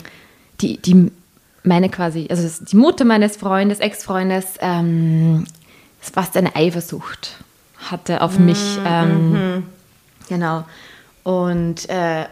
[0.59, 1.11] die, die
[1.63, 5.45] meine quasi, also die Mutter meines Freundes, Ex-Freundes, ähm,
[5.99, 7.37] fast eine Eifersucht
[7.89, 8.79] hatte auf mich.
[8.85, 9.63] Ähm,
[10.29, 10.65] Genau.
[11.23, 12.25] Und äh,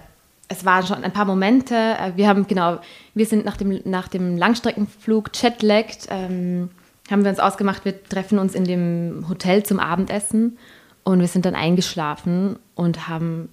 [0.47, 1.75] es waren schon ein paar Momente.
[1.75, 2.79] Äh, wir haben, genau,
[3.13, 6.69] wir sind nach dem, nach dem Langstreckenflug jetlagged, ähm,
[7.09, 10.57] haben wir uns ausgemacht, wir treffen uns in dem Hotel zum Abendessen
[11.03, 13.49] und wir sind dann eingeschlafen und haben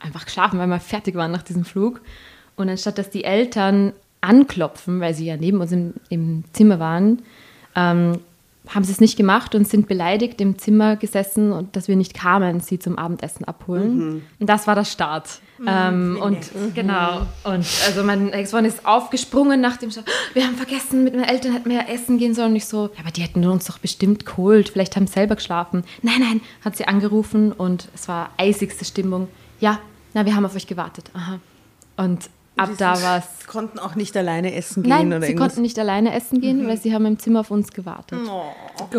[0.00, 2.00] einfach geschlafen, weil wir fertig waren nach diesem Flug.
[2.56, 7.22] Und anstatt dass die Eltern anklopfen, weil sie ja neben uns im, im Zimmer waren,
[7.76, 8.18] ähm,
[8.74, 12.14] haben sie es nicht gemacht und sind beleidigt im Zimmer gesessen und dass wir nicht
[12.14, 14.22] kamen, sie zum Abendessen abholen.
[14.38, 15.40] Und das war der Start.
[15.66, 17.26] Ähm, und genau.
[17.44, 20.06] Und also mein Ex-Freund ist aufgesprungen nach dem Start.
[20.34, 22.50] Wir haben vergessen, mit meinen Eltern hätten wir ja essen gehen sollen.
[22.50, 24.70] Und ich so, ja, aber die hätten uns doch bestimmt geholt.
[24.70, 25.84] Vielleicht haben sie selber geschlafen.
[26.02, 29.28] Nein, nein, hat sie angerufen und es war eisigste Stimmung.
[29.60, 29.78] Ja,
[30.14, 31.10] na, wir haben auf euch gewartet.
[31.14, 31.38] Aha.
[31.96, 33.46] Und ab da war es.
[33.46, 35.48] Konnten auch nicht alleine essen gehen Nein, oder sie irgendwas.
[35.48, 38.18] konnten nicht alleine essen gehen, weil sie haben im Zimmer auf uns gewartet.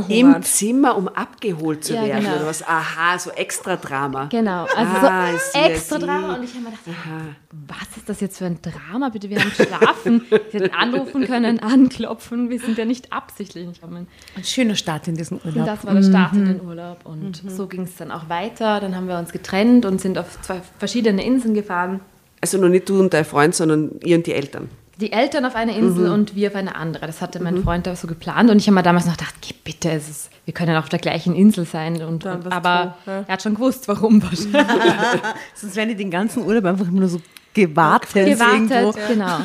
[0.09, 2.35] Im Zimmer, um abgeholt zu Ja, werden genau.
[2.35, 2.61] oder was?
[2.67, 4.25] Aha, so extra Drama.
[4.25, 5.97] Genau, also Ah, so extra.
[5.97, 6.35] Drama.
[6.35, 7.35] Und ich habe mir gedacht,
[7.67, 9.09] was ist das jetzt für ein Drama?
[9.09, 10.21] Bitte, wir haben geschlafen.
[10.29, 12.49] Sie hätten anrufen können, anklopfen.
[12.51, 14.07] Wir sind ja nicht absichtlich nicht gekommen.
[14.35, 15.65] Ein schöner Start in diesen Und Urlaub.
[15.65, 17.05] das war der Start in den Urlaub.
[17.05, 18.79] Und so ging es dann auch weiter.
[18.81, 22.01] Dann haben wir uns getrennt und sind auf zwei verschiedene Inseln gefahren.
[22.43, 24.67] Also nur nicht du und dein Freund, sondern ihr und die Eltern.
[24.99, 26.13] Die Eltern auf eine Insel Mhm.
[26.13, 27.07] und wir auf eine andere.
[27.07, 28.49] Das hatte mein Freund da so geplant.
[28.51, 30.99] Und ich habe mir damals noch gedacht, geh bitte, es ist, wir können auf der
[30.99, 32.01] gleichen Insel sein.
[32.03, 33.23] Und, und, aber tun, ja.
[33.25, 34.61] er hat schon gewusst, warum wahrscheinlich.
[35.55, 37.21] Sonst wären die den ganzen Urlaub einfach immer nur so
[37.53, 38.25] gewartet.
[38.25, 38.99] gewartet, irgendwo.
[39.07, 39.37] genau.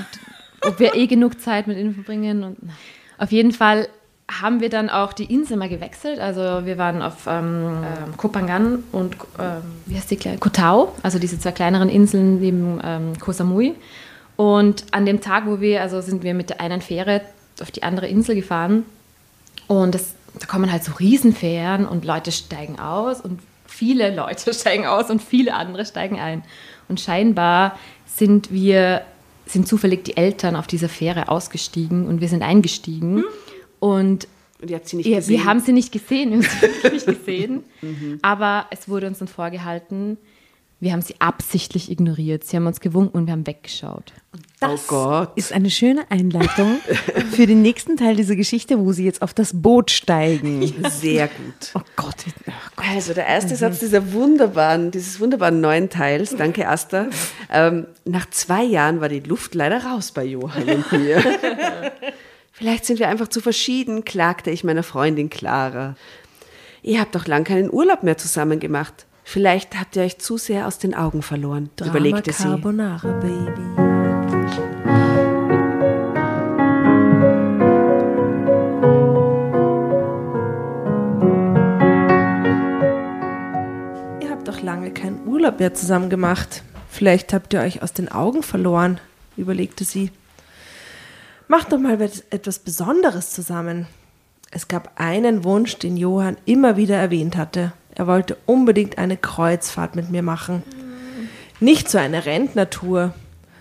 [0.62, 2.42] Ob wir eh genug Zeit mit ihnen verbringen.
[2.42, 2.56] Und
[3.16, 3.86] auf jeden Fall
[4.30, 6.20] haben wir dann auch die Insel mal gewechselt.
[6.20, 10.38] Also wir waren auf ähm, ähm, Kopangan und ähm, wie heißt die kleine?
[10.38, 13.74] Koh Tao, also diese zwei kleineren Inseln neben ähm, Koh Samui.
[14.36, 17.22] Und an dem Tag, wo wir, also sind wir mit der einen Fähre
[17.60, 18.84] auf die andere Insel gefahren.
[19.66, 24.86] Und das, da kommen halt so Riesenfähren und Leute steigen aus und viele Leute steigen
[24.86, 26.42] aus und viele andere steigen ein.
[26.88, 29.02] Und scheinbar sind wir,
[29.46, 33.24] sind zufällig die Eltern auf dieser Fähre ausgestiegen und wir sind eingestiegen.
[33.80, 34.26] Und
[34.60, 35.38] Und ihr habt sie nicht ja, gesehen.
[35.38, 37.64] wir haben sie nicht gesehen, wir haben sie nicht gesehen.
[38.22, 40.18] Aber es wurde uns dann vorgehalten,
[40.80, 42.44] wir haben sie absichtlich ignoriert.
[42.44, 44.12] Sie haben uns gewunken und wir haben weggeschaut.
[44.62, 45.32] oh Gott.
[45.34, 46.76] Ist eine schöne Einleitung
[47.32, 50.72] für den nächsten Teil dieser Geschichte, wo sie jetzt auf das Boot steigen.
[50.88, 51.72] Sehr gut.
[51.74, 52.14] Oh Gott.
[52.46, 52.86] oh Gott.
[52.94, 57.06] Also der erste Satz dieser wunderbaren, dieses wunderbaren neuen Teils, danke Asta.
[57.50, 61.16] Ähm, nach zwei Jahren war die Luft leider raus bei Johann und mir.
[62.58, 65.94] Vielleicht sind wir einfach zu verschieden, klagte ich meiner Freundin Clara.
[66.82, 69.06] Ihr habt doch lang keinen Urlaub mehr zusammen gemacht.
[69.22, 72.42] Vielleicht habt ihr euch zu sehr aus den Augen verloren, überlegte sie.
[72.42, 73.62] Carbonara, Baby.
[84.20, 86.64] Ihr habt doch lange keinen Urlaub mehr zusammen gemacht.
[86.90, 88.98] Vielleicht habt ihr euch aus den Augen verloren,
[89.36, 90.10] überlegte sie.
[91.48, 93.86] Macht doch mal was- etwas Besonderes zusammen.
[94.50, 97.72] Es gab einen Wunsch, den Johann immer wieder erwähnt hatte.
[97.94, 100.62] Er wollte unbedingt eine Kreuzfahrt mit mir machen.
[101.60, 103.12] Nicht so eine Rentnertour,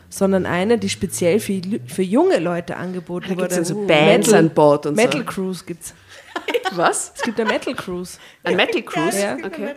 [0.10, 3.82] sondern eine, die speziell für, für junge Leute angeboten Da gibt's Oh, dann wurde.
[3.82, 5.02] so Bands an Bord und so.
[5.02, 5.94] Metal Cruise gibt's.
[6.74, 7.12] Was?
[7.16, 8.18] Es gibt eine Metal Cruise.
[8.44, 9.20] Ein Metal Cruise?
[9.20, 9.36] Ja.
[9.44, 9.74] Okay.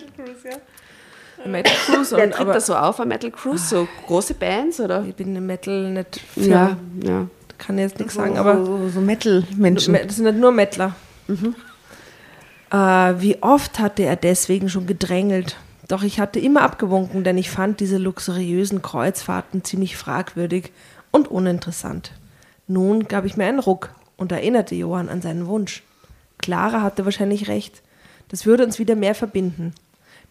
[1.43, 3.67] Eine Metal Cruise Wer und tritt aber da so auf, ein Metal Cruise?
[3.67, 5.05] So große Bands, oder?
[5.09, 7.27] ich bin im Metal nicht Ja, ja.
[7.61, 9.95] Kann jetzt nichts sagen, aber so, so Metal-Menschen.
[9.95, 10.97] das sind nicht nur Mettler.
[12.73, 12.77] Äh,
[13.21, 15.57] wie oft hatte er deswegen schon gedrängelt?
[15.87, 20.73] Doch ich hatte immer abgewunken, denn ich fand diese luxuriösen Kreuzfahrten ziemlich fragwürdig
[21.11, 22.13] und uninteressant.
[22.67, 25.83] Nun gab ich mir einen Ruck und erinnerte Johann an seinen Wunsch.
[26.39, 27.83] Clara hatte wahrscheinlich recht.
[28.29, 29.75] Das würde uns wieder mehr verbinden.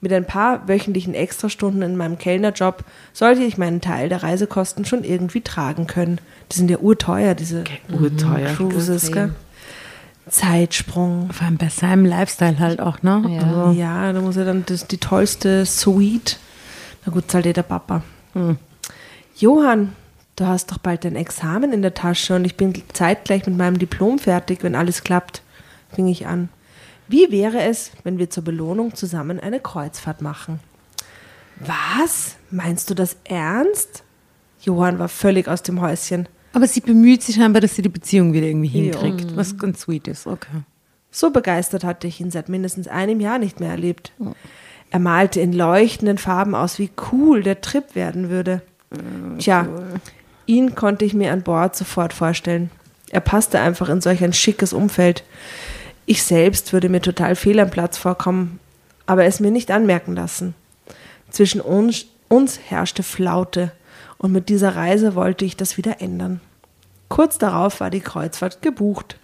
[0.02, 5.04] Mit ein paar wöchentlichen Extrastunden in meinem Kellnerjob sollte ich meinen Teil der Reisekosten schon
[5.04, 6.22] irgendwie tragen können.
[6.52, 8.54] Die sind ja urteuer, diese Urteuer.
[8.56, 9.34] Cruises, gell?
[10.30, 11.30] Zeitsprung.
[11.34, 13.24] Vor allem bei seinem Lifestyle halt auch, ne?
[13.30, 13.42] Ja.
[13.42, 16.40] Also, Ja, da muss er dann das, die tollste Suite.
[17.06, 18.04] Na gut, zahlt eh der Papa.
[19.38, 19.94] Johann,
[20.36, 23.80] du hast doch bald dein Examen in der Tasche und ich bin zeitgleich mit meinem
[23.80, 25.42] Diplom fertig, wenn alles klappt,
[25.94, 26.50] fing ich an.
[27.10, 30.60] Wie wäre es, wenn wir zur Belohnung zusammen eine Kreuzfahrt machen?
[31.60, 32.36] Was?
[32.52, 34.04] Meinst du das ernst?
[34.62, 36.28] Johann war völlig aus dem Häuschen.
[36.54, 39.00] aber sie bemüht sich scheinbar, dass sie die Beziehung wieder irgendwie Ja.
[39.00, 40.26] hinkriegt, was ganz sweet ist.
[40.26, 40.64] Okay.
[41.12, 44.12] So begeistert hatte ich ihn seit mindestens einem Jahr nicht mehr erlebt.
[44.92, 48.62] Er malte in leuchtenden Farben aus, wie cool der Trip werden würde.
[49.38, 49.68] Tja,
[50.48, 52.72] ihn konnte ich mir an Bord sofort vorstellen.
[53.12, 55.24] Er passte einfach in solch ein schickes Umfeld.
[56.12, 58.60] Ich selbst würde mir total fehl am Platz vorkommen,
[59.06, 60.56] aber es mir nicht anmerken lassen.
[61.30, 63.72] Zwischen uns, uns herrschte Flaute
[64.18, 66.42] und mit dieser Reise wollte ich das wieder ändern.
[67.10, 69.20] Kurz darauf war die Kreuzfahrt gebucht.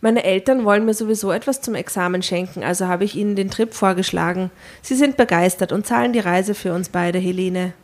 [0.00, 3.74] Meine Eltern wollen mir sowieso etwas zum Examen schenken, also habe ich ihnen den Trip
[3.74, 4.50] vorgeschlagen.
[4.80, 7.74] Sie sind begeistert und zahlen die Reise für uns beide, Helene.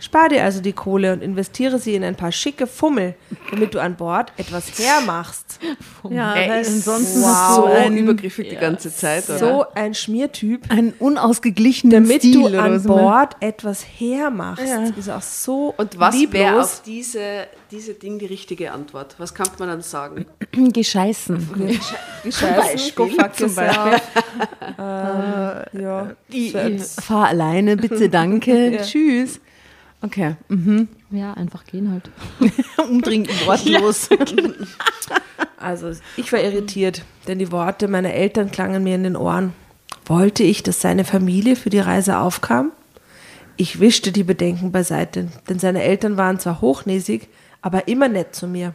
[0.00, 3.14] Spar dir also die Kohle und investiere sie in ein paar schicke Fummel,
[3.50, 5.60] damit du an Bord etwas hermachst.
[6.08, 9.28] Ja, Er weil ist ansonsten so hast du einen, übergriffig die ganze Zeit.
[9.28, 9.38] Oder?
[9.38, 12.80] So ein Schmiertyp, einen unausgeglichenen damit Stil du an immer.
[12.80, 14.64] Bord etwas hermachst.
[14.66, 14.84] Ja.
[14.98, 19.16] Ist auch so Und was wäre auf diese, diese Ding die richtige Antwort?
[19.18, 20.24] Was kann man dann sagen?
[20.52, 21.78] Gescheißen.
[22.24, 24.02] Gescheißen, fuck Zum yourself.
[24.78, 26.10] ähm, ja.
[26.28, 29.40] Ich, So fahr alleine, bitte, danke, tschüss.
[30.02, 30.36] Okay.
[30.48, 30.88] Mhm.
[31.10, 32.10] Ja, einfach gehen halt.
[32.88, 34.08] Umdringend wortlos.
[35.58, 39.52] Also ich war irritiert, denn die Worte meiner Eltern klangen mir in den Ohren.
[40.06, 42.72] Wollte ich, dass seine Familie für die Reise aufkam?
[43.56, 47.28] Ich wischte die Bedenken beiseite, denn seine Eltern waren zwar hochnäsig,
[47.60, 48.74] aber immer nett zu mir.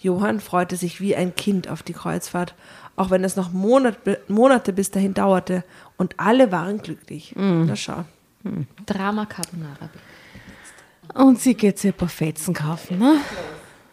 [0.00, 2.54] Johann freute sich wie ein Kind auf die Kreuzfahrt,
[2.96, 3.98] auch wenn es noch Monat,
[4.28, 5.62] Monate bis dahin dauerte,
[5.96, 7.34] und alle waren glücklich.
[7.36, 8.04] Na schau.
[8.84, 9.90] Drama Carbonara.
[11.18, 13.16] Und sie geht sich ein paar Fetzen kaufen, ne?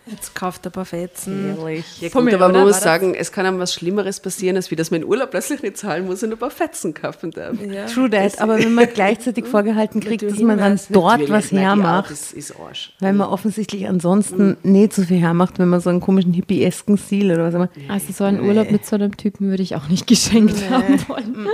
[0.06, 1.56] Jetzt kauft er ein paar Fetzen.
[2.02, 2.64] Ja, Von gut, mir, aber man oder?
[2.66, 5.08] muss War das- sagen, es kann einem was Schlimmeres passieren, als wie dass man in
[5.08, 7.56] Urlaub plötzlich nicht zahlen muss und ein paar Fetzen kaufen darf.
[7.62, 7.86] Ja.
[7.86, 8.42] True that.
[8.42, 12.92] Aber wenn man gleichzeitig vorgehalten kriegt, dass man dann dort was hermacht, ist, ist Arsch.
[13.00, 17.32] weil man offensichtlich ansonsten nicht so viel hermacht, wenn man so einen komischen hippie-esken Stil
[17.32, 17.70] oder was auch immer.
[17.88, 21.48] Also so einen Urlaub mit so einem Typen würde ich auch nicht geschenkt haben wollen.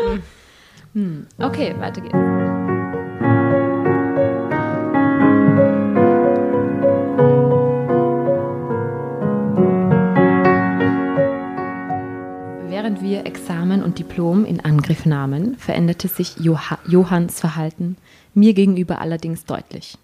[0.95, 1.27] Hm.
[1.38, 2.15] Okay, weiter geht's.
[12.81, 17.97] Während wir Examen und Diplom in Angriff nahmen, veränderte sich Joha Johanns Verhalten
[18.33, 19.97] mir gegenüber allerdings deutlich.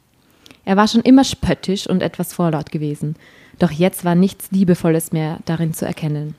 [0.66, 3.16] Er war schon immer spöttisch und etwas vorlaut gewesen,
[3.60, 6.36] doch jetzt war nichts Liebevolles mehr darin zu erkennen.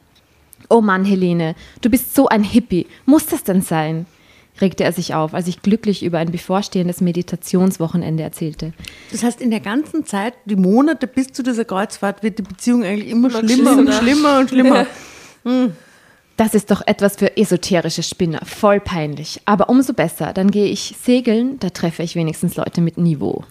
[0.69, 2.87] Oh Mann, Helene, du bist so ein Hippie.
[3.07, 4.05] Muss das denn sein?
[4.61, 8.75] regte er sich auf, als ich glücklich über ein bevorstehendes Meditationswochenende erzählte.
[9.11, 12.85] Das heißt, in der ganzen Zeit, die Monate bis zu dieser Kreuzfahrt, wird die Beziehung
[12.85, 13.93] eigentlich immer Immer schlimmer und schlimmer.
[14.03, 14.87] schlimmer und schlimmer.
[16.37, 19.41] Das ist doch etwas für esoterische Spinner, voll peinlich.
[19.47, 23.45] Aber umso besser, dann gehe ich segeln, da treffe ich wenigstens Leute mit Niveau.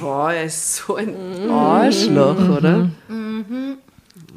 [0.00, 2.90] Boah, er ist so ein Arschloch, oder?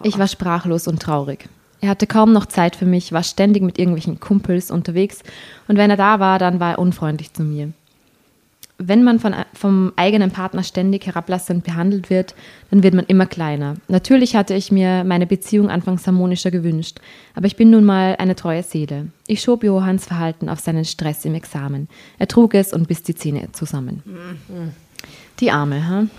[0.03, 1.49] Ich war sprachlos und traurig.
[1.81, 5.19] Er hatte kaum noch Zeit für mich, war ständig mit irgendwelchen Kumpels unterwegs
[5.67, 7.73] und wenn er da war, dann war er unfreundlich zu mir.
[8.79, 12.35] Wenn man von, vom eigenen Partner ständig herablassend behandelt wird,
[12.69, 13.75] dann wird man immer kleiner.
[13.87, 16.99] Natürlich hatte ich mir meine Beziehung anfangs harmonischer gewünscht,
[17.33, 19.07] aber ich bin nun mal eine treue Seele.
[19.25, 21.87] Ich schob Johanns Verhalten auf seinen Stress im Examen.
[22.19, 24.03] Er trug es und biss die Zähne zusammen.
[25.39, 26.09] Die Arme, hm?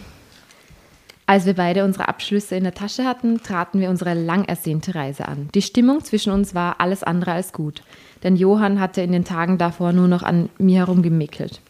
[1.27, 5.29] Als wir beide unsere Abschlüsse in der Tasche hatten, traten wir unsere lang ersehnte Reise
[5.29, 5.51] an.
[5.55, 7.83] Die Stimmung zwischen uns war alles andere als gut,
[8.23, 11.61] denn Johann hatte in den Tagen davor nur noch an mir herumgemickelt.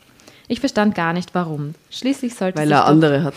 [0.48, 1.74] Ich verstand gar nicht warum.
[1.90, 3.34] Schließlich sollte Weil sich er doch, andere hat.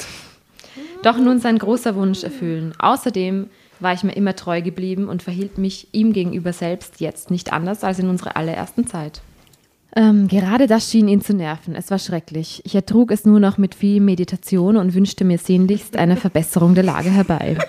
[1.03, 2.73] doch nun sein großer Wunsch erfüllen.
[2.79, 3.49] Außerdem
[3.81, 7.83] war ich mir immer treu geblieben und verhielt mich ihm gegenüber selbst jetzt nicht anders
[7.83, 9.21] als in unserer allerersten Zeit.
[9.93, 11.75] Ähm, gerade das schien ihn zu nerven.
[11.75, 12.61] Es war schrecklich.
[12.63, 16.85] Ich ertrug es nur noch mit viel Meditation und wünschte mir sehnlichst eine Verbesserung der
[16.85, 17.57] Lage herbei.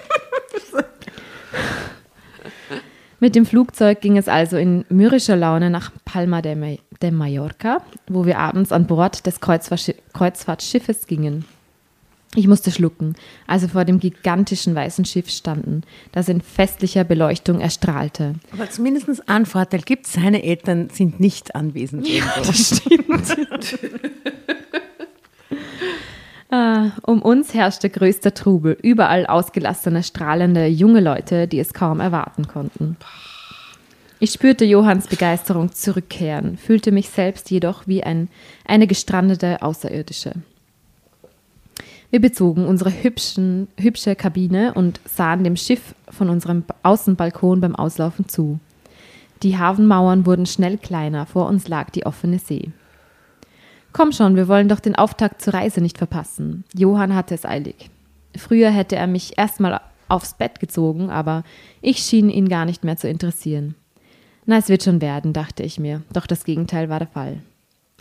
[3.22, 7.80] Mit dem Flugzeug ging es also in mürrischer Laune nach Palma de, Ma de Mallorca,
[8.08, 11.44] wo wir abends an Bord des Kreuzfahrtschi Kreuzfahrtschiffes gingen.
[12.34, 13.14] Ich musste schlucken,
[13.46, 18.34] als wir vor dem gigantischen weißen Schiff standen, das in festlicher Beleuchtung erstrahlte.
[18.52, 22.08] Aber zumindest einen Vorteil gibt seine Eltern sind nicht anwesend.
[22.08, 22.40] irgendwo.
[22.44, 23.78] Das stimmt.
[26.54, 32.46] Ah, um uns herrschte größter Trubel, überall ausgelassene, strahlende junge Leute, die es kaum erwarten
[32.46, 32.98] konnten.
[34.18, 38.28] Ich spürte Johanns Begeisterung zurückkehren, fühlte mich selbst jedoch wie ein,
[38.66, 40.34] eine gestrandete Außerirdische.
[42.10, 48.28] Wir bezogen unsere hübschen, hübsche Kabine und sahen dem Schiff von unserem Außenbalkon beim Auslaufen
[48.28, 48.60] zu.
[49.42, 52.72] Die Hafenmauern wurden schnell kleiner, vor uns lag die offene See.
[53.92, 56.64] Komm schon, wir wollen doch den Auftakt zur Reise nicht verpassen.
[56.74, 57.90] Johann hatte es eilig.
[58.36, 61.44] Früher hätte er mich erstmal aufs Bett gezogen, aber
[61.80, 63.74] ich schien ihn gar nicht mehr zu interessieren.
[64.46, 67.42] Na, es wird schon werden, dachte ich mir, doch das Gegenteil war der Fall.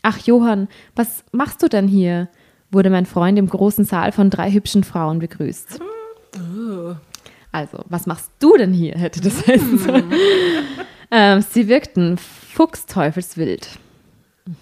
[0.02, 2.30] Ach, Johann, was machst du denn hier?
[2.74, 5.82] wurde mein Freund im großen Saal von drei hübschen Frauen begrüßt.
[7.52, 8.94] Also, was machst du denn hier?
[8.98, 10.14] hätte das heißen sollen.
[11.12, 13.78] ähm, sie wirkten fuchsteufelswild.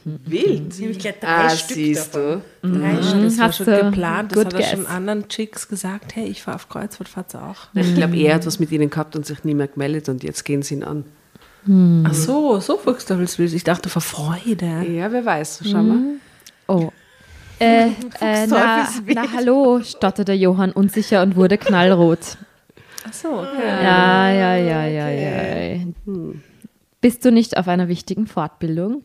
[0.03, 0.79] Wild.
[0.79, 2.41] Nämlich gleich drei Ah, Stück siehst du.
[2.61, 3.37] Drei Das Stück.
[3.37, 6.55] war Hast schon du geplant, das hat er schon anderen Chicks gesagt, hey, ich fahre
[6.55, 7.67] auf Kreuzfahrt, fahrt auch.
[7.73, 10.43] Ich glaube, er hat was mit ihnen gehabt und sich nie mehr gemeldet und jetzt
[10.45, 11.05] gehen sie ihn an.
[12.05, 13.53] Ach so, so Fuchsteufelswild.
[13.53, 14.83] Ich dachte vor Freude.
[14.89, 15.61] Ja, wer weiß.
[15.69, 15.99] Schau mal.
[16.67, 16.89] Oh.
[17.61, 17.87] Äh,
[18.21, 22.37] äh, na, na hallo, stotterte Johann unsicher und wurde knallrot.
[23.05, 23.83] Ach so, okay.
[23.83, 25.79] Ja, ja, ja, ja, ja.
[27.01, 29.03] Bist du nicht auf einer wichtigen Fortbildung?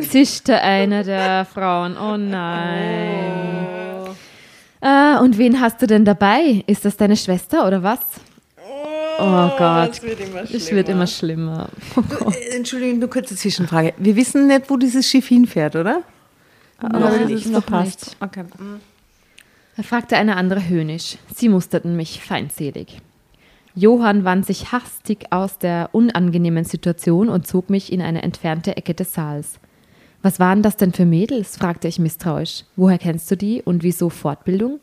[0.00, 1.96] Zischte eine der Frauen.
[1.96, 3.66] Oh nein.
[4.80, 6.62] Ah, und wen hast du denn dabei?
[6.66, 8.00] Ist das deine Schwester oder was?
[9.18, 9.90] Oh Gott.
[9.90, 11.68] Es wird immer Es wird immer schlimmer.
[11.94, 13.94] Du, äh, Entschuldigung, nur kurze Zwischenfrage.
[13.96, 16.02] Wir wissen nicht, wo dieses Schiff hinfährt, oder?
[16.82, 18.06] Nein, das ist noch verpasst.
[18.06, 18.16] nicht.
[18.20, 18.44] Okay.
[19.76, 21.16] Da fragte eine andere höhnisch.
[21.34, 22.98] Sie musterten mich feindselig.
[23.76, 28.94] Johann wand sich hastig aus der unangenehmen Situation und zog mich in eine entfernte Ecke
[28.94, 29.58] des Saals.
[30.22, 31.56] Was waren das denn für Mädels?
[31.56, 32.64] fragte ich misstrauisch.
[32.76, 34.78] Woher kennst du die und wieso Fortbildung?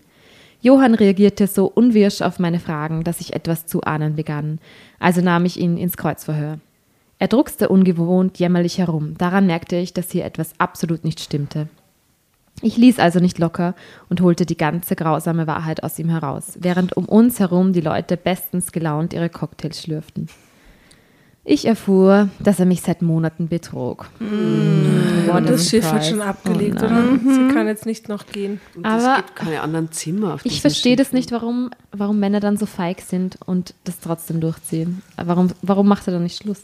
[0.61, 4.59] Johann reagierte so unwirsch auf meine Fragen, dass ich etwas zu ahnen begann.
[4.99, 6.59] Also nahm ich ihn ins Kreuzverhör.
[7.17, 9.17] Er druckste ungewohnt jämmerlich herum.
[9.17, 11.69] Daran merkte ich, dass hier etwas absolut nicht stimmte.
[12.61, 13.75] Ich ließ also nicht locker
[14.09, 18.17] und holte die ganze grausame Wahrheit aus ihm heraus, während um uns herum die Leute
[18.17, 20.27] bestens gelaunt ihre Cocktails schlürften.
[21.43, 24.09] Ich erfuhr, dass er mich seit Monaten betrog.
[24.19, 27.03] Und das Schiff hat schon abgelegt, Oh oder?
[27.17, 28.61] Sie kann jetzt nicht noch gehen.
[28.75, 32.41] Und Aber es gibt keine anderen Zimmer auf Ich verstehe das nicht, warum, warum Männer
[32.41, 35.01] dann so feig sind und das trotzdem durchziehen.
[35.17, 36.61] Warum, warum macht er dann nicht Schluss?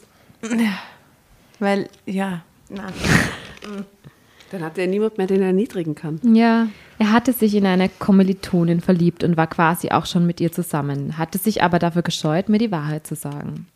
[1.58, 2.42] Weil, ja.
[2.68, 2.84] Na.
[4.50, 6.20] Dann hat er niemand mehr, den er erniedrigen kann.
[6.22, 6.68] Ja,
[6.98, 11.18] er hatte sich in eine Kommilitonin verliebt und war quasi auch schon mit ihr zusammen,
[11.18, 13.66] hatte sich aber dafür gescheut, mir die Wahrheit zu sagen.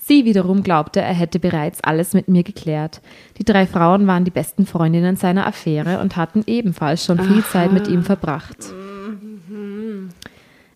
[0.00, 3.00] Sie wiederum glaubte, er hätte bereits alles mit mir geklärt.
[3.38, 7.72] Die drei Frauen waren die besten Freundinnen seiner Affäre und hatten ebenfalls schon viel Zeit
[7.72, 8.58] mit ihm verbracht.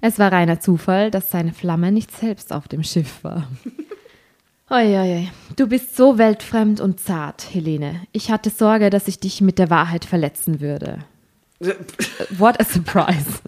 [0.00, 3.48] Es war reiner Zufall, dass seine Flamme nicht selbst auf dem Schiff war.
[4.70, 5.30] Uiuiui.
[5.56, 8.02] Du bist so weltfremd und zart, Helene.
[8.12, 10.98] Ich hatte Sorge, dass ich dich mit der Wahrheit verletzen würde.
[12.38, 13.40] What a surprise.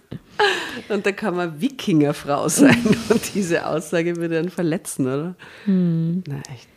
[0.89, 5.35] Und da kann man Wikingerfrau sein und diese Aussage würde dann verletzen, oder?
[5.65, 6.23] Hm.
[6.27, 6.69] Na echt.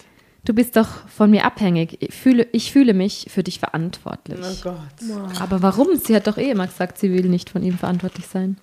[0.44, 1.96] Du bist doch von mir abhängig.
[2.00, 4.62] Ich fühle, ich fühle mich für dich verantwortlich.
[4.62, 4.76] Gott.
[5.40, 5.96] Aber warum?
[5.96, 8.58] Sie hat doch eh immer gesagt, sie will nicht von ihm verantwortlich sein.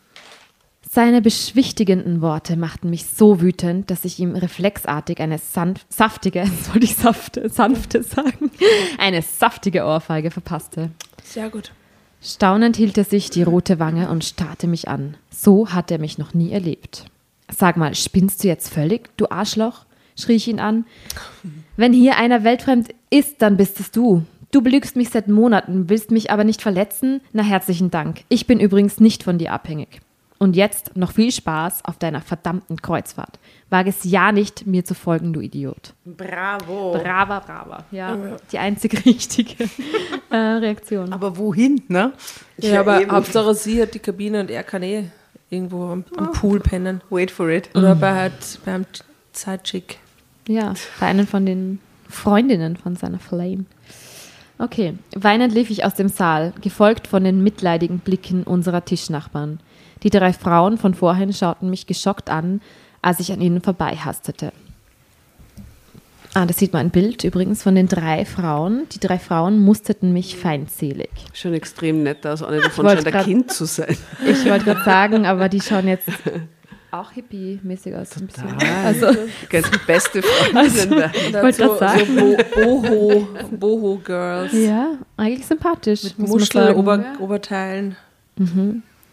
[0.93, 6.41] Seine beschwichtigenden Worte machten mich so wütend, dass ich ihm reflexartig eine sanf saftige,
[6.73, 8.51] wollte ich safte, sanfte sagen,
[8.97, 10.91] eine saftige Ohrfeige verpasste.
[11.23, 11.71] Sehr gut.
[12.21, 15.15] Staunend hielt er sich die rote Wange und starrte mich an.
[15.29, 17.05] So hat er mich noch nie erlebt.
[17.49, 19.85] Sag mal, spinnst du jetzt völlig, du Arschloch?
[20.17, 20.83] schrie ich ihn an.
[21.77, 24.25] Wenn hier einer weltfremd ist, dann bist es du.
[24.51, 27.21] Du belügst mich seit Monaten, willst mich aber nicht verletzen?
[27.31, 28.25] Na herzlichen Dank.
[28.27, 30.01] Ich bin übrigens nicht von dir abhängig.
[30.41, 33.37] Und jetzt noch viel Spaß auf deiner verdammten Kreuzfahrt.
[33.69, 35.93] Wage es ja nicht, mir zu folgen, du Idiot.
[36.03, 36.93] Bravo.
[36.93, 37.85] Brava, brava.
[37.91, 38.17] Ja,
[38.51, 39.65] die einzig richtige
[40.31, 41.13] äh, Reaktion.
[41.13, 42.13] Aber wohin, ne?
[42.57, 43.11] Ja, Ja, aber eben.
[43.11, 45.11] Hauptsache sie hat die Kabine und er kann eh
[45.51, 47.01] irgendwo am, am Pool pennen.
[47.11, 47.69] Wait for it.
[47.75, 48.87] Oder bei halt beim
[49.33, 49.99] Zeitchick.
[50.47, 51.77] Ja, bei einer von den
[52.09, 53.65] Freundinnen von seiner Flame.
[54.57, 59.59] Okay, weinend lief ich aus dem Saal, gefolgt von den mitleidigen Blicken unserer Tischnachbarn.
[60.03, 62.61] Die drei Frauen von vorhin schauten mich geschockt an,
[63.01, 64.51] als ich an ihnen vorbeihastete.
[66.33, 68.87] Ah, da sieht man ein Bild übrigens von den drei Frauen.
[68.93, 71.09] Die drei Frauen musterten mich feindselig.
[71.33, 73.97] Schon extrem nett aus, ohne davon der grad- Kind zu sein.
[74.25, 76.07] Ich wollte gerade sagen, aber die schauen jetzt
[76.91, 78.15] auch hippie-mäßig aus.
[78.15, 78.47] Ein bisschen.
[78.85, 79.07] Also,
[79.49, 81.05] Ganz beste Freundin da.
[81.07, 82.37] Und wollte so, grad so Bo
[82.81, 84.53] Boho, Boho Girls.
[84.53, 86.17] ja, eigentlich sympathisch.
[86.17, 86.79] Muschel, sagen.
[86.79, 87.97] Ober Oberteilen.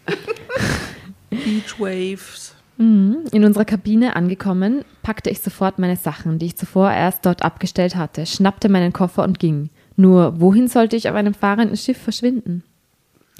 [1.29, 2.55] Beach Waves.
[2.77, 3.25] Mhm.
[3.31, 7.95] In unserer Kabine angekommen, packte ich sofort meine Sachen, die ich zuvor erst dort abgestellt
[7.95, 9.69] hatte, schnappte meinen Koffer und ging.
[9.95, 12.63] Nur, wohin sollte ich auf einem fahrenden Schiff verschwinden?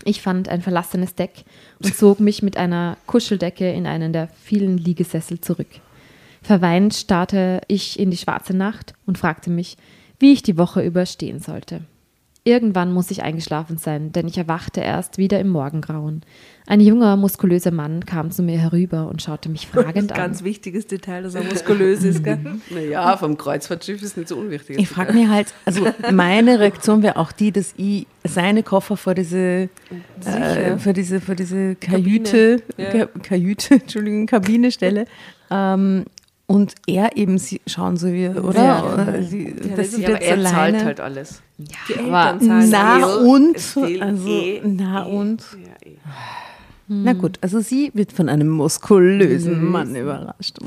[0.03, 1.45] Ich fand ein verlassenes Deck
[1.81, 5.67] und zog mich mit einer Kuscheldecke in einen der vielen Liegesessel zurück.
[6.41, 9.77] Verweint starrte ich in die schwarze Nacht und fragte mich,
[10.19, 11.81] wie ich die Woche überstehen sollte.
[12.49, 16.23] Irgendwann muss ich eingeschlafen sein, denn ich erwachte erst wieder im Morgengrauen.
[16.65, 20.17] Ein junger, muskulöser Mann kam zu mir herüber und schaute mich Das fragend ist ein
[20.17, 20.45] ganz an.
[20.45, 22.23] wichtiges Detail, dass er muskulös ist.
[22.23, 22.39] Gell?
[22.71, 24.79] Naja, vom Kreuzfahrtschiff ist nicht so unwichtig.
[24.79, 29.13] Ich frage mich halt, also meine Reaktion wäre auch die, dass ich seine Koffer vor
[29.13, 29.69] diese,
[30.25, 33.05] äh, vor diese, vor diese Kajüte, Kabine, ja.
[33.05, 35.05] Ka Kajüte, Entschuldigung, Kabine stelle.
[35.51, 36.05] Ähm,
[36.49, 38.63] und er eben sie schauen so wie, oder?
[38.63, 38.93] Ja.
[38.93, 40.83] Oder sie, ja, aber jetzt er zahlt alleine.
[40.83, 41.43] halt alles.
[41.59, 43.17] Die aber Eltern zahlen Na das.
[43.17, 45.11] und, also, eh, na eh.
[45.15, 45.43] und.
[45.53, 45.97] Ja, eh.
[46.87, 50.57] Na gut, also sie wird von einem muskulösen Mann überrascht.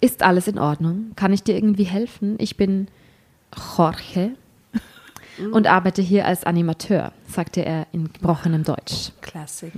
[0.00, 1.10] Ist alles in Ordnung?
[1.16, 2.36] Kann ich dir irgendwie helfen?
[2.38, 2.86] Ich bin
[3.76, 4.36] Jorge
[5.52, 9.10] und arbeite hier als Animateur, sagte er in gebrochenem Deutsch.
[9.22, 9.72] Klassik.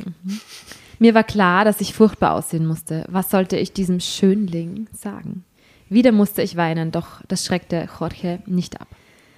[0.98, 3.04] Mir war klar, dass ich furchtbar aussehen musste.
[3.08, 5.44] Was sollte ich diesem Schönling sagen?
[5.88, 8.88] Wieder musste ich weinen, doch das schreckte Jorge nicht ab.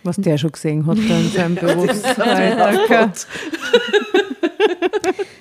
[0.05, 3.11] Was der schon gesehen hat in seinem Berufsalltag.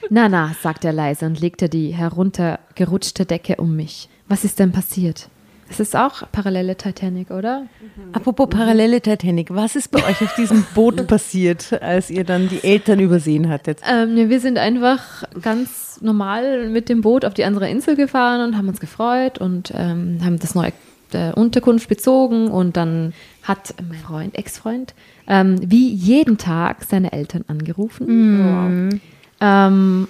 [0.09, 4.07] Na, na, sagte er leise und legte die heruntergerutschte Decke um mich.
[4.27, 5.29] Was ist denn passiert?
[5.69, 7.65] Es ist auch parallele Titanic, oder?
[8.13, 12.63] Apropos parallele Titanic, was ist bei euch auf diesem Boot passiert, als ihr dann die
[12.63, 13.79] Eltern übersehen hattet?
[13.89, 18.41] Ähm, ja, wir sind einfach ganz normal mit dem Boot auf die andere Insel gefahren
[18.47, 20.71] und haben uns gefreut und ähm, haben das neue
[21.13, 23.13] äh, Unterkunft bezogen und dann
[23.43, 24.93] hat mein Freund, Ex-Freund,
[25.27, 28.91] ähm, wie jeden Tag seine Eltern angerufen.
[28.91, 28.99] Wow.
[29.41, 30.07] Ähm,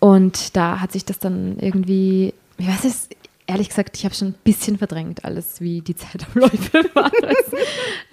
[0.00, 3.08] und da hat sich das dann irgendwie, ich weiß es,
[3.46, 7.12] ehrlich gesagt, ich habe schon ein bisschen verdrängt alles, wie die Zeitabläufe waren.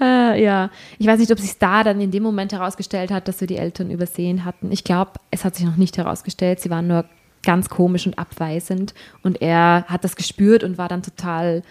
[0.02, 0.70] äh, ja,
[1.00, 3.58] ich weiß nicht, ob sich da dann in dem Moment herausgestellt hat, dass wir die
[3.58, 4.72] Eltern übersehen hatten.
[4.72, 6.60] Ich glaube, es hat sich noch nicht herausgestellt.
[6.60, 7.06] Sie waren nur
[7.44, 11.64] ganz komisch und abweisend und er hat das gespürt und war dann total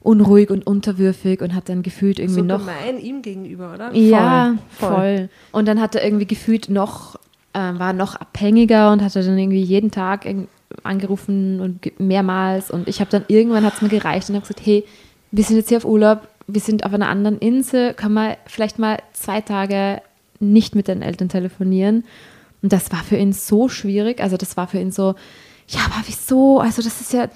[0.00, 3.94] unruhig und unterwürfig und hat dann gefühlt irgendwie so noch gemein ihm gegenüber, oder?
[3.94, 5.28] ja, Voll, voll.
[5.52, 7.14] Und dann hat er irgendwie gefühlt noch,
[7.52, 10.48] äh, war noch abhängiger und hat dann irgendwie jeden Tag irg-
[10.82, 12.70] angerufen und mehrmals.
[12.70, 14.84] Und ich habe dann irgendwann hat es mir gereicht und habe gesagt, hey,
[15.30, 18.78] wir sind jetzt hier auf Urlaub, wir sind auf einer anderen Insel, kann man vielleicht
[18.78, 20.02] mal zwei Tage
[20.40, 22.04] nicht mit den Eltern telefonieren.
[22.62, 24.20] Und das war für ihn so schwierig.
[24.20, 25.14] Also das war für ihn so,
[25.68, 26.60] ja, aber wieso?
[26.60, 27.28] Also das ist ja,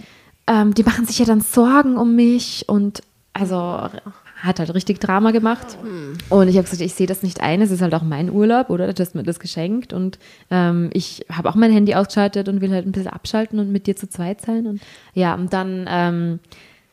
[0.47, 3.89] ähm, die machen sich ja dann Sorgen um mich und also
[4.47, 5.77] hat halt richtig Drama gemacht.
[6.31, 8.71] Und ich habe gesagt, ich sehe das nicht ein, es ist halt auch mein Urlaub,
[8.71, 8.93] oder?
[8.93, 10.19] Du hast mir das geschenkt und
[10.51, 13.87] ähm, ich habe auch mein Handy ausgeschaltet und will halt ein bisschen abschalten und mit
[13.87, 14.67] dir zu zweit sein.
[14.67, 14.81] Und
[15.15, 16.41] ja, und dann ähm,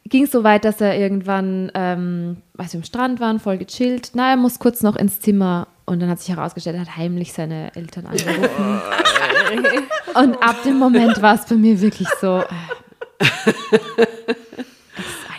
[0.06, 4.12] ging es so weit, dass er irgendwann, ähm, als wir am Strand waren, voll gechillt.
[4.14, 7.34] Na, er muss kurz noch ins Zimmer und dann hat sich herausgestellt, er hat heimlich
[7.34, 8.82] seine Eltern angerufen.
[10.16, 12.40] und ab dem Moment war es bei mir wirklich so.
[12.40, 13.24] Äh,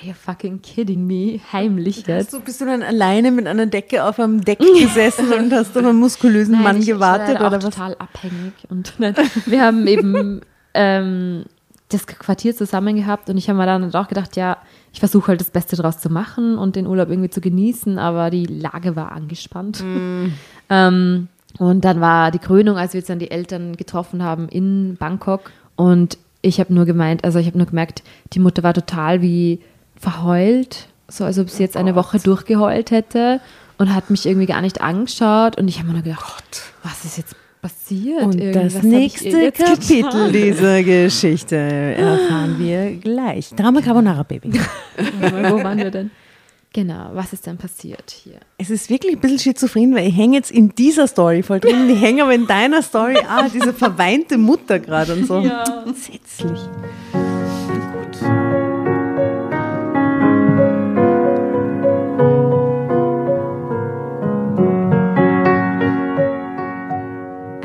[0.04, 1.40] Are you fucking kidding me?
[1.50, 2.32] Heimlich jetzt.
[2.32, 5.82] So bist du dann alleine mit einer Decke auf einem Deck gesessen und hast auf
[5.82, 7.74] einen muskulösen Mann ich, gewartet ich war oder auch was?
[7.74, 8.52] total abhängig.
[8.68, 9.14] Und nein,
[9.46, 10.42] wir haben eben
[10.74, 11.44] ähm,
[11.88, 14.58] das Quartier zusammen gehabt und ich habe mir dann auch gedacht, ja,
[14.92, 18.28] ich versuche halt das Beste draus zu machen und den Urlaub irgendwie zu genießen, aber
[18.28, 19.82] die Lage war angespannt.
[20.70, 21.28] Ähm,
[21.58, 25.50] und dann war die Krönung, als wir jetzt dann die Eltern getroffen haben in Bangkok
[25.76, 28.02] und ich habe nur gemeint, also ich habe nur gemerkt,
[28.32, 29.60] die Mutter war total wie
[29.96, 33.40] verheult, so als ob sie jetzt eine Woche durchgeheult hätte
[33.78, 37.18] und hat mich irgendwie gar nicht angeschaut und ich habe mir nur gedacht, was ist
[37.18, 38.22] jetzt passiert?
[38.22, 40.32] Und Irgendwie, das nächste Kapitel getan?
[40.32, 43.50] dieser Geschichte erfahren wir gleich.
[43.50, 44.52] Drama Carbonara Baby.
[45.20, 46.10] Wo waren wir denn?
[46.74, 48.34] Genau, was ist denn passiert hier?
[48.58, 51.88] Es ist wirklich ein bisschen schizophren, weil ich hänge jetzt in dieser Story voll drin
[51.88, 55.36] ich hänge aber in deiner Story, ah, diese verweinte Mutter gerade und so.
[55.86, 56.58] Entsetzlich.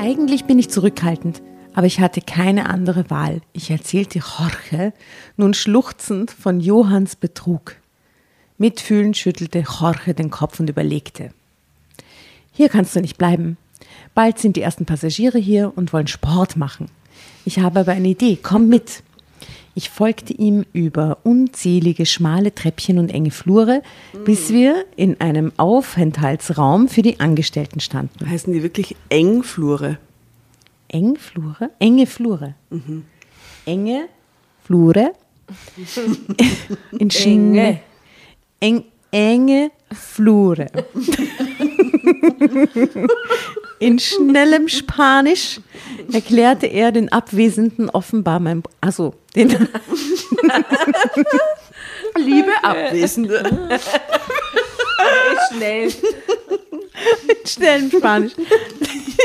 [0.09, 1.43] Eigentlich bin ich zurückhaltend,
[1.75, 3.41] aber ich hatte keine andere Wahl.
[3.53, 4.91] Ich erzählte Jorge
[5.37, 7.75] nun schluchzend von Johanns Betrug.
[8.57, 11.29] Mitfühlend schüttelte Jorge den Kopf und überlegte.
[12.51, 13.57] Hier kannst du nicht bleiben.
[14.15, 16.87] Bald sind die ersten Passagiere hier und wollen Sport machen.
[17.45, 19.03] Ich habe aber eine Idee, komm mit.
[19.75, 23.81] Ich folgte ihm über unzählige schmale Treppchen und enge Flure,
[24.25, 28.29] bis wir in einem Aufenthaltsraum für die Angestellten standen.
[28.29, 29.97] Heißen die wirklich Engflure?
[30.89, 31.69] Eng Flure?
[31.79, 32.55] Enge Flure.
[33.65, 34.09] Enge
[34.63, 35.13] Flure.
[36.97, 37.79] In Schinge.
[38.59, 40.67] Eng, enge Flure.
[43.79, 45.61] In schnellem Spanisch
[46.11, 49.49] erklärte er den Abwesenden offenbar mein, also den,
[52.17, 53.43] Liebe Abwesende.
[55.49, 55.93] Schnell.
[57.45, 58.33] schnellem Spanisch.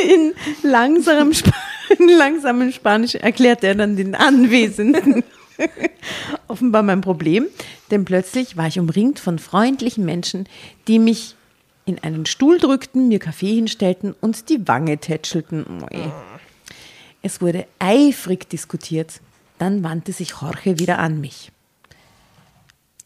[0.08, 1.50] In langsamem, Sp
[1.98, 5.22] in langsamem Spanisch erklärte er dann den Anwesenden
[6.48, 7.46] offenbar mein Problem,
[7.90, 10.48] denn plötzlich war ich umringt von freundlichen Menschen,
[10.88, 11.36] die mich
[11.84, 15.64] in einen Stuhl drückten, mir Kaffee hinstellten und die Wange tätschelten.
[17.22, 19.20] Es wurde eifrig diskutiert.
[19.58, 21.50] Dann wandte sich Jorge wieder an mich.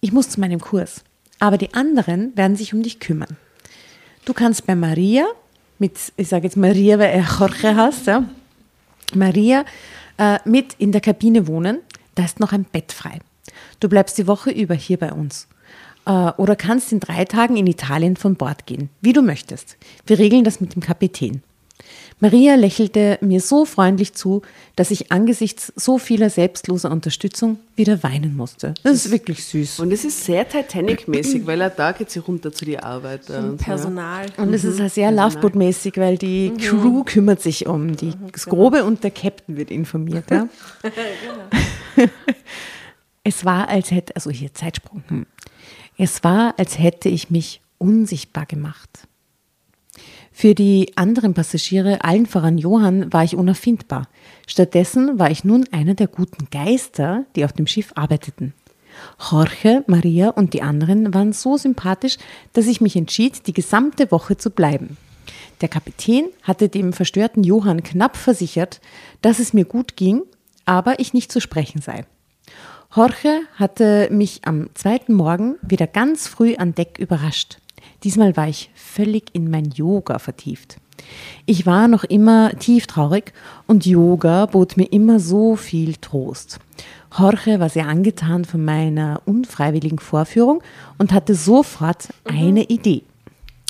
[0.00, 1.02] Ich muss zu meinem Kurs,
[1.38, 3.36] aber die anderen werden sich um dich kümmern.
[4.24, 5.26] Du kannst bei Maria,
[5.78, 8.24] mit, ich sage jetzt Maria, weil er Jorge heißt, ja,
[9.14, 9.64] Maria,
[10.18, 11.78] äh, mit in der Kabine wohnen.
[12.14, 13.20] Da ist noch ein Bett frei.
[13.80, 15.48] Du bleibst die Woche über hier bei uns.
[16.04, 19.76] Äh, oder kannst in drei Tagen in Italien von Bord gehen, wie du möchtest.
[20.06, 21.42] Wir regeln das mit dem Kapitän.
[22.20, 24.42] Maria lächelte mir so freundlich zu,
[24.74, 28.74] dass ich angesichts so vieler selbstloser Unterstützung wieder weinen musste.
[28.82, 29.80] Das ist wirklich süß.
[29.80, 33.30] Und es ist sehr Titanic-mäßig, weil er da geht sie runter zu die Arbeit.
[33.30, 33.64] und so.
[33.64, 34.26] Personal.
[34.36, 38.84] Und es ist halt sehr Loveboat-mäßig, weil die Crew kümmert sich um die, das Grobe
[38.84, 40.30] und der Captain wird informiert.
[40.30, 40.48] Ja?
[43.28, 45.04] Es war, als hätte, also hier Zeitsprung.
[45.08, 45.26] Hm.
[45.98, 49.06] Es war, als hätte ich mich unsichtbar gemacht.
[50.40, 54.06] Für die anderen Passagiere, allen voran Johann, war ich unerfindbar.
[54.46, 58.54] Stattdessen war ich nun einer der guten Geister, die auf dem Schiff arbeiteten.
[59.18, 62.18] Jorge, Maria und die anderen waren so sympathisch,
[62.52, 64.96] dass ich mich entschied, die gesamte Woche zu bleiben.
[65.60, 68.80] Der Kapitän hatte dem verstörten Johann knapp versichert,
[69.22, 70.22] dass es mir gut ging,
[70.64, 72.04] aber ich nicht zu sprechen sei.
[72.94, 77.58] Jorge hatte mich am zweiten Morgen wieder ganz früh an Deck überrascht.
[78.04, 80.76] Diesmal war ich völlig in mein Yoga vertieft.
[81.46, 83.32] Ich war noch immer tief traurig
[83.66, 86.58] und Yoga bot mir immer so viel Trost.
[87.16, 90.62] Jorge war sehr angetan von meiner unfreiwilligen Vorführung
[90.98, 93.02] und hatte sofort eine Idee.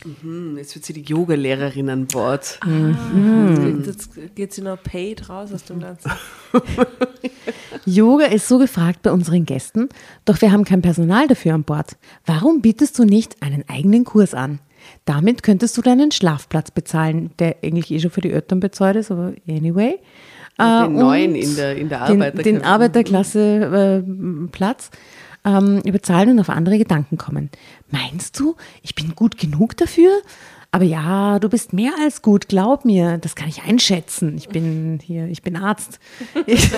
[0.04, 2.60] Mhm, jetzt wird sie die Yoga-Lehrerin an Bord.
[2.64, 3.82] Mhm.
[3.84, 6.10] Jetzt geht sie noch paid raus aus dem Ganzen.
[7.84, 9.88] Yoga ist so gefragt bei unseren Gästen,
[10.24, 11.96] doch wir haben kein Personal dafür an Bord.
[12.26, 14.60] Warum bietest du nicht einen eigenen Kurs an?
[15.04, 19.10] Damit könntest du deinen Schlafplatz bezahlen, der eigentlich eh schon für die Eltern bezahlt ist,
[19.10, 19.98] aber anyway.
[20.58, 22.42] Den Äh, neuen und in der, in der den, Arbeiterklasse.
[22.42, 24.90] den Arbeiterklasse äh, Platz
[25.44, 27.50] ähm, und auf andere Gedanken kommen.
[27.90, 30.10] Meinst du, ich bin gut genug dafür?
[30.70, 34.36] Aber ja, du bist mehr als gut, glaub mir, das kann ich einschätzen.
[34.36, 35.98] Ich bin hier, ich bin Arzt.
[36.44, 36.70] Ich,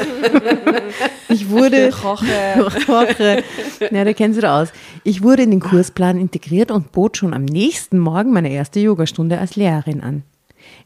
[1.28, 2.70] ich wurde Koche.
[2.86, 3.43] Koche.
[3.91, 4.68] Ja, da kennen Sie da aus.
[5.03, 9.38] Ich wurde in den Kursplan integriert und bot schon am nächsten Morgen meine erste Yogastunde
[9.38, 10.22] als Lehrerin an.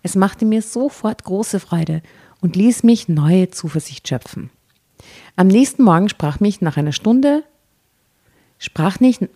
[0.02, 2.00] Es machte mir sofort große Freude
[2.40, 4.48] und ließ mich neue Zuversicht schöpfen.
[5.36, 7.44] Am nächsten Morgen sprach mich nach einer Stunde,
[8.58, 9.28] sprach nicht,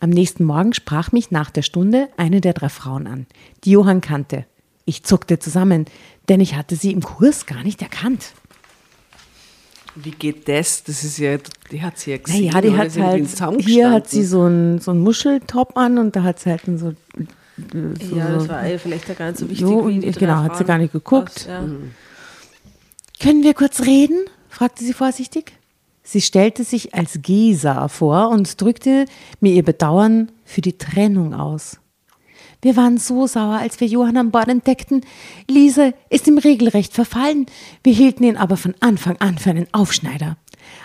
[0.00, 3.26] am nächsten Morgen sprach mich nach der Stunde eine der drei Frauen an,
[3.64, 4.46] die Johann kannte.
[4.86, 5.84] Ich zuckte zusammen,
[6.28, 8.32] denn ich hatte sie im Kurs gar nicht erkannt.
[9.94, 10.84] Wie geht das?
[10.84, 11.36] Das ist ja,
[11.70, 12.46] die hat sie ja gesehen.
[12.46, 16.22] Naja, die hat halt, hier hat sie so einen so einen Muscheltop an und da
[16.22, 16.94] hat sie halt so, so
[18.14, 19.66] Ja, das war vielleicht ja gar nicht so wichtig.
[19.66, 21.30] So, wie die drei genau, hat sie gar nicht geguckt.
[21.40, 21.64] aus- ja.
[23.20, 24.18] Können wir kurz reden?
[24.48, 25.52] fragte sie vorsichtig.
[26.12, 29.04] Sie stellte sich als Gesa vor und drückte
[29.38, 31.78] mir ihr Bedauern für die Trennung aus.
[32.62, 35.02] Wir waren so sauer, als wir Johann an Bord entdeckten.
[35.48, 37.46] Lisa ist ihm regelrecht verfallen.
[37.84, 40.36] Wir hielten ihn aber von Anfang an für einen Aufschneider.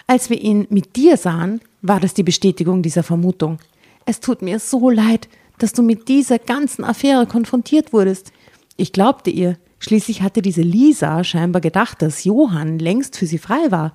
[0.06, 3.58] Als wir ihn mit dir sahen, war das die Bestätigung dieser Vermutung.
[4.06, 8.32] Es tut mir so leid, dass du mit dieser ganzen Affäre konfrontiert wurdest.
[8.78, 9.58] Ich glaubte ihr.
[9.80, 13.94] Schließlich hatte diese Lisa scheinbar gedacht, dass Johann längst für sie frei war.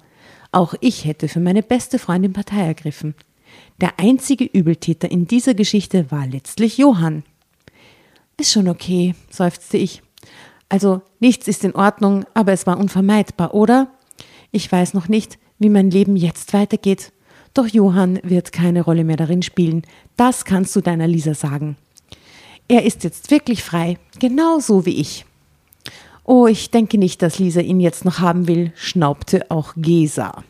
[0.53, 3.15] Auch ich hätte für meine beste Freundin Partei ergriffen.
[3.81, 7.23] Der einzige Übeltäter in dieser Geschichte war letztlich Johann.
[8.37, 10.03] Ist schon okay, seufzte ich.
[10.69, 13.89] Also, nichts ist in Ordnung, aber es war unvermeidbar, oder?
[14.51, 17.13] Ich weiß noch nicht, wie mein Leben jetzt weitergeht.
[17.55, 19.83] Doch Johann wird keine Rolle mehr darin spielen.
[20.17, 21.77] Das kannst du deiner Lisa sagen.
[22.69, 25.25] Er ist jetzt wirklich frei, genauso wie ich.
[26.25, 30.45] Oh, ich denke nicht, dass Lisa ihn jetzt noch haben will, schnaubte auch Gesa.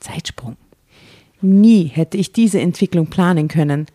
[0.00, 0.56] Zeitsprung.
[1.40, 3.86] Nie hätte ich diese Entwicklung planen können.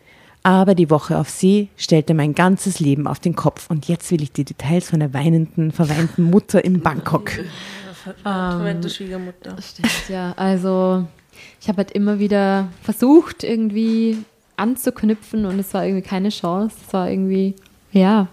[0.44, 4.22] Aber die Woche auf See stellte mein ganzes Leben auf den Kopf und jetzt will
[4.22, 7.32] ich die Details von der weinenden, verweinten Mutter in Bangkok.
[8.24, 9.56] Verwandte Schwiegermutter.
[9.62, 10.34] Stimmt, ja.
[10.34, 11.08] Also
[11.62, 14.18] ich habe halt immer wieder versucht, irgendwie
[14.58, 16.76] anzuknüpfen und es war irgendwie keine Chance.
[16.86, 17.56] Es war irgendwie,
[17.94, 18.28] ja,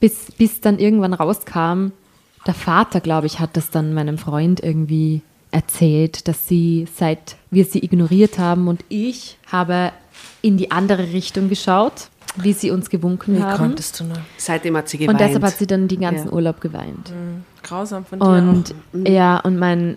[0.00, 1.92] bis, bis dann irgendwann rauskam,
[2.46, 7.64] der Vater, glaube ich, hat das dann meinem Freund irgendwie erzählt, dass sie, seit wir
[7.64, 9.92] sie ignoriert haben und ich habe
[10.42, 13.58] in die andere Richtung geschaut, wie sie uns gewunken Wie haben.
[13.58, 14.18] konntest du nur?
[14.38, 15.20] Seitdem hat sie geweint.
[15.20, 16.32] Und deshalb hat sie dann den ganzen Ja.
[16.32, 17.12] Urlaub geweint.
[17.62, 18.26] Grausam von dir.
[18.26, 18.74] Und
[19.08, 19.96] ja, und mein,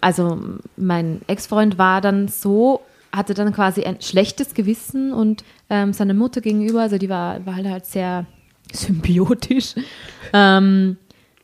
[0.00, 0.38] also
[0.76, 2.80] mein Ex-Freund war dann so,
[3.12, 7.56] hatte dann quasi ein schlechtes Gewissen und ähm, seiner Mutter gegenüber, also die war, war
[7.56, 8.26] halt, halt sehr
[8.76, 9.74] symbiotisch.
[10.32, 10.96] Ähm,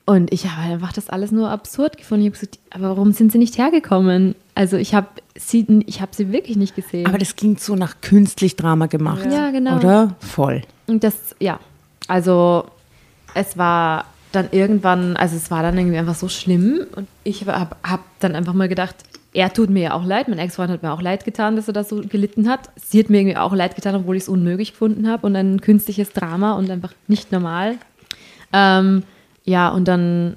[0.06, 2.24] und ich habe einfach das alles nur absurd gefunden.
[2.24, 4.34] Ich habe gesagt, aber warum sind sie nicht hergekommen?
[4.56, 5.06] Also ich habe
[5.36, 7.06] sie, ich habe sie wirklich nicht gesehen.
[7.06, 9.26] Aber das klingt so nach künstlich Drama gemacht.
[9.30, 9.76] Ja, genau.
[9.76, 10.16] Oder?
[10.18, 10.62] Voll.
[10.86, 11.60] Und das, ja,
[12.08, 12.64] also
[13.34, 17.76] es war dann irgendwann, also es war dann irgendwie einfach so schlimm und ich habe
[17.82, 18.96] hab dann einfach mal gedacht,
[19.32, 21.72] er tut mir ja auch leid, mein Ex-Freund hat mir auch leid getan, dass er
[21.72, 22.70] da so gelitten hat.
[22.76, 25.60] Sie hat mir irgendwie auch leid getan, obwohl ich es unmöglich gefunden habe und ein
[25.60, 27.76] künstliches Drama und einfach nicht normal.
[28.52, 29.04] Ähm,
[29.44, 30.36] ja, und dann,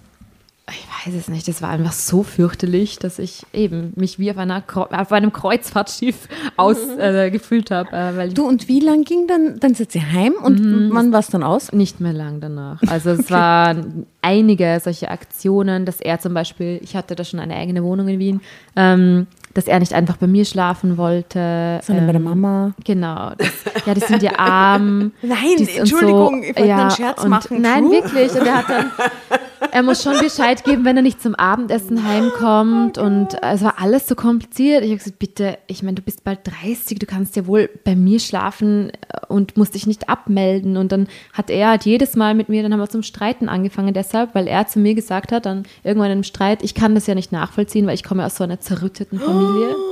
[0.69, 4.37] ich weiß es nicht, das war einfach so fürchterlich, dass ich eben mich wie auf,
[4.37, 9.59] einer, auf einem Kreuzfahrtschiff aus, äh, gefühlt habe, äh, Du, und wie lang ging dann,
[9.59, 10.89] dann sind sie heim und Mhm.
[10.93, 11.73] wann war es dann aus?
[11.73, 12.79] Nicht mehr lang danach.
[12.87, 17.55] Also es waren einige solche Aktionen, dass er zum Beispiel, ich hatte da schon eine
[17.55, 18.41] eigene Wohnung in Wien,
[18.77, 21.81] ähm, dass er nicht einfach bei mir schlafen wollte.
[21.83, 22.73] Sondern bei der Mama.
[22.85, 23.33] Genau.
[23.37, 23.51] Das,
[23.85, 25.11] ja, die sind ja arm.
[25.21, 27.61] Nein, Entschuldigung, ich wollte ja, einen Scherz machen.
[27.61, 28.31] Nein, wirklich.
[28.31, 28.91] Und er hat dann,
[29.71, 32.97] er muss schon Bescheid geben, wenn er nicht zum Abendessen heimkommt.
[32.97, 34.83] Und es war alles so kompliziert.
[34.83, 37.95] Ich habe gesagt, bitte, ich meine, du bist bald 30, du kannst ja wohl bei
[37.95, 38.91] mir schlafen
[39.27, 40.77] und musst dich nicht abmelden.
[40.77, 43.93] Und dann hat er halt jedes Mal mit mir, dann haben wir zum Streiten angefangen
[43.93, 47.15] deshalb, weil er zu mir gesagt hat, dann irgendwann im Streit, ich kann das ja
[47.15, 49.75] nicht nachvollziehen, weil ich komme aus so einer zerrütteten Familie.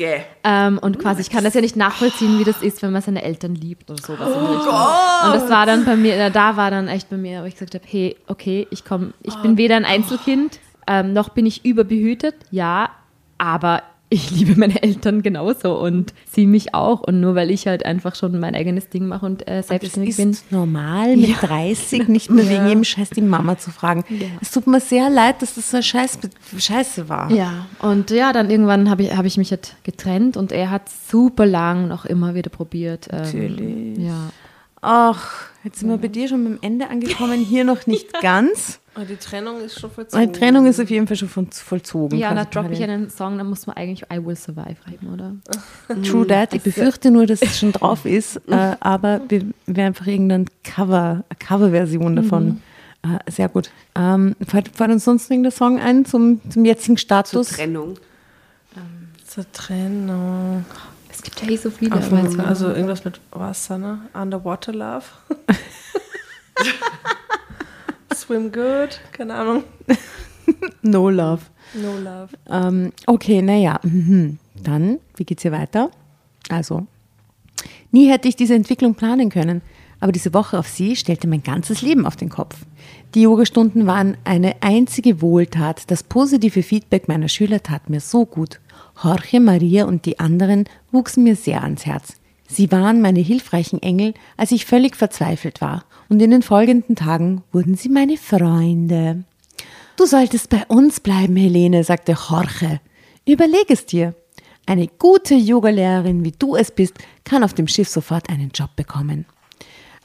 [0.00, 0.22] Gäh.
[0.44, 3.22] Ähm, und quasi, ich kann das ja nicht nachvollziehen, wie das ist, wenn man seine
[3.22, 4.30] Eltern liebt oder sowas.
[4.32, 4.72] die Richtung.
[4.72, 7.52] Und das war dann bei mir, äh, da war dann echt bei mir, wo ich
[7.52, 11.66] gesagt habe, hey, okay, ich komme, ich bin weder ein Einzelkind, ähm, noch bin ich
[11.66, 12.88] überbehütet, ja,
[13.36, 13.82] aber
[14.12, 17.00] ich liebe meine Eltern genauso und sie mich auch.
[17.00, 20.16] Und nur weil ich halt einfach schon mein eigenes Ding mache und äh, Das selbstständig
[20.16, 20.30] bin.
[20.30, 24.04] ist normal, mit 30 nicht mehr wegen jedem Scheiß die Mama zu fragen.
[24.42, 26.18] Es tut mir sehr leid, dass das so eine Scheiß
[26.58, 27.30] Scheiße war.
[27.30, 30.88] Ja, und ja, dann irgendwann habe ich, hab ich mich halt getrennt und er hat
[31.10, 33.06] super lang noch immer wieder probiert.
[33.12, 33.98] Ähm, Natürlich.
[33.98, 34.30] Ja.
[34.82, 38.79] Ach, jetzt sind wir bei dir schon beim Ende angekommen, hier noch nicht ganz.
[38.94, 40.32] Aber die Trennung ist schon vollzogen.
[40.32, 42.18] Die Trennung ist auf jeden Fall schon vollzogen.
[42.18, 45.36] Ja, da droppe ich einen Song, da muss man eigentlich I Will Survive reiben, oder?
[46.02, 46.54] True That.
[46.54, 51.24] Ich befürchte nur, dass es schon drauf ist, äh, aber wir werden einfach irgendeine Cover,
[51.28, 52.62] eine Coverversion davon.
[53.02, 53.70] Äh, sehr gut.
[53.94, 57.48] Ähm, fällt, fällt uns sonst irgendein Song ein zum, zum jetzigen Zur Status?
[57.50, 57.96] Trennung.
[59.24, 60.64] Zur Trennung.
[61.08, 61.94] Es gibt ja eh so viele.
[61.94, 64.00] Auf also irgendwas mit Wasser, ne?
[64.12, 65.04] Underwater Love.
[68.14, 69.64] Swim Good, keine Ahnung.
[70.82, 71.42] No Love.
[71.74, 72.30] No Love.
[72.48, 73.78] Ähm, okay, naja.
[73.84, 74.38] Mhm.
[74.60, 75.90] Dann, wie geht's hier weiter?
[76.48, 76.86] Also,
[77.92, 79.62] nie hätte ich diese Entwicklung planen können,
[80.00, 82.56] aber diese Woche auf sie stellte mein ganzes Leben auf den Kopf.
[83.14, 85.90] Die Yogastunden waren eine einzige Wohltat.
[85.90, 88.60] Das positive Feedback meiner Schüler tat mir so gut.
[89.02, 92.14] Jorge, Maria und die anderen wuchsen mir sehr ans Herz.
[92.48, 95.84] Sie waren meine hilfreichen Engel, als ich völlig verzweifelt war.
[96.10, 99.24] Und in den folgenden Tagen wurden sie meine Freunde.
[99.96, 102.80] Du solltest bei uns bleiben, Helene, sagte Jorge.
[103.26, 104.16] Überleg es dir.
[104.66, 109.24] Eine gute Yogalehrerin, wie du es bist, kann auf dem Schiff sofort einen Job bekommen.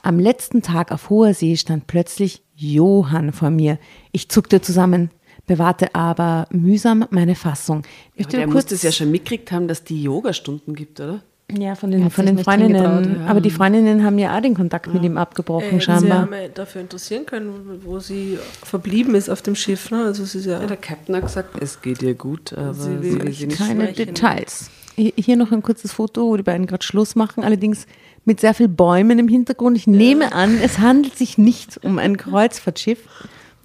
[0.04, 3.80] Am letzten Tag auf hoher See stand plötzlich Johann vor mir.
[4.12, 5.10] Ich zuckte zusammen,
[5.48, 7.82] bewahrte aber mühsam meine Fassung.
[8.14, 11.24] Ich Ja, der muss das ja schon mitgekriegt haben, dass die Yogastunden gibt, oder?
[11.52, 13.18] Ja, von den, von den Freundinnen.
[13.22, 13.26] ja.
[13.28, 16.22] Aber die Freundinnen haben ja auch den Kontakt mit ihm abgebrochen, Sie scheinbar.
[16.22, 19.92] haben ja dafür interessieren können, wo sie verblieben ist auf dem Schiff.
[19.92, 20.06] Ne?
[20.06, 22.82] Also sie ist ja, Ja, der Captain hat gesagt, es geht ihr gut, aber Sie
[22.84, 23.96] sie will will, sie nicht Keine sprechen.
[24.14, 24.70] Details.
[24.96, 27.86] Hier hier noch ein kurzes Foto, wo die beiden gerade Schluss machen, allerdings
[28.24, 29.78] mit sehr viel Bäumen im Hintergrund.
[29.78, 33.00] Ich nehme an, es handelt sich nicht um ein Kreuzfahrtschiff.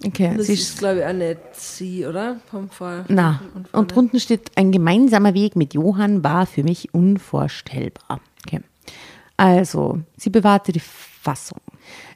[0.05, 2.39] Okay, das sie ist, glaube ich, auch nicht sie, oder?
[2.49, 6.93] Vom Vor Na, und und drunten steht, ein gemeinsamer Weg mit Johann war für mich
[6.93, 8.19] unvorstellbar.
[8.45, 8.61] Okay.
[9.37, 11.59] Also, sie bewahrte die Fassung.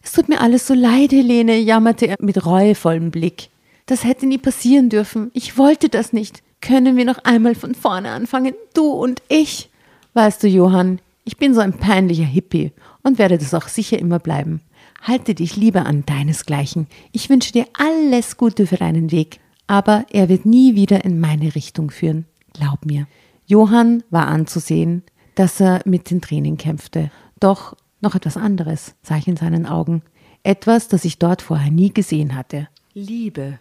[0.03, 3.49] Es tut mir alles so leid, Helene, jammerte er mit reuevollem Blick.
[3.85, 5.29] Das hätte nie passieren dürfen.
[5.33, 6.41] Ich wollte das nicht.
[6.61, 8.53] Können wir noch einmal von vorne anfangen?
[8.73, 9.69] Du und ich.
[10.13, 12.71] Weißt du, Johann, ich bin so ein peinlicher Hippie
[13.03, 14.61] und werde das auch sicher immer bleiben.
[15.05, 16.87] Halte dich lieber an deinesgleichen.
[17.11, 21.53] Ich wünsche dir alles Gute für deinen Weg, aber er wird nie wieder in meine
[21.53, 22.25] Richtung führen.
[22.53, 23.05] Glaub mir.
[23.45, 25.03] Johann war anzusehen,
[25.35, 27.11] dass er mit den Tränen kämpfte.
[27.39, 30.01] Doch noch etwas anderes sah ich in seinen Augen.
[30.41, 32.67] Etwas, das ich dort vorher nie gesehen hatte.
[32.95, 33.59] Liebe.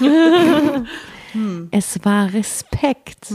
[1.70, 3.30] Es war Respekt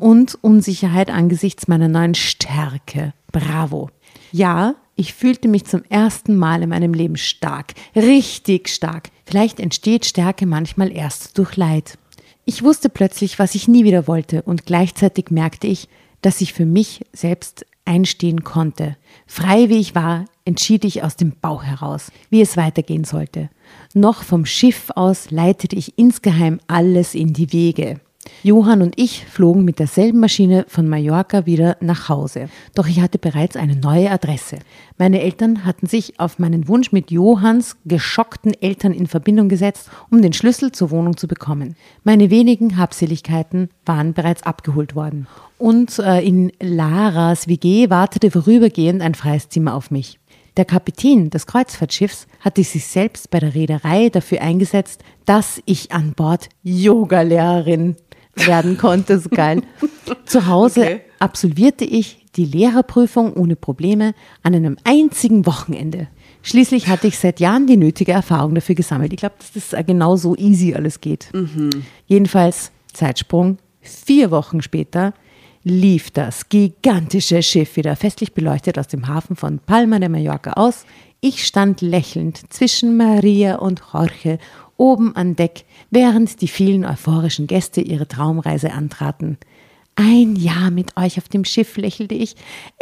[0.00, 3.14] und Unsicherheit angesichts meiner neuen Stärke.
[3.30, 3.90] Bravo.
[4.36, 9.10] Ja, ich fühlte mich zum ersten Mal in meinem Leben stark, richtig stark.
[9.24, 11.98] Vielleicht entsteht Stärke manchmal erst durch Leid.
[12.44, 15.88] Ich wusste plötzlich, was ich nie wieder wollte und gleichzeitig merkte ich,
[16.20, 18.96] dass ich für mich selbst einstehen konnte.
[19.28, 23.50] Frei wie ich war, entschied ich aus dem Bauch heraus, wie es weitergehen sollte.
[23.92, 28.00] Noch vom Schiff aus leitete ich insgeheim alles in die Wege.
[28.42, 32.48] Johann und ich flogen mit derselben Maschine von Mallorca wieder nach Hause.
[32.74, 34.58] Doch ich hatte bereits eine neue Adresse.
[34.98, 40.22] Meine Eltern hatten sich auf meinen Wunsch mit Johanns geschockten Eltern in Verbindung gesetzt, um
[40.22, 41.74] den Schlüssel zur Wohnung zu bekommen.
[42.04, 45.26] Meine wenigen Habseligkeiten waren bereits abgeholt worden.
[45.58, 50.18] Und äh, in Laras WG wartete vorübergehend ein freies Zimmer auf mich.
[50.56, 56.12] Der Kapitän des Kreuzfahrtschiffs hatte sich selbst bei der Reederei dafür eingesetzt, dass ich an
[56.12, 57.96] Bord Yogalehrerin
[58.36, 59.18] werden konnte.
[59.18, 59.62] So geil.
[60.26, 61.00] Zu Hause Okay.
[61.18, 66.08] absolvierte ich die Lehrerprüfung ohne Probleme an einem einzigen Wochenende.
[66.42, 69.12] Schließlich hatte ich seit Jahren die nötige Erfahrung dafür gesammelt.
[69.12, 71.30] Ich glaube, dass das genau so easy alles geht.
[72.06, 75.12] Jedenfalls, Zeitsprung, Vier Wochen später
[75.62, 80.86] lief das gigantische Schiff wieder festlich beleuchtet aus dem Hafen von Palma de Mallorca aus.
[81.20, 84.38] Ich stand lächelnd zwischen Maria und Jorge
[84.76, 89.38] oben an Deck, während die vielen euphorischen Gäste ihre Traumreise antraten.
[89.96, 92.34] Ein Jahr mit euch auf dem Schiff, lächelte ich.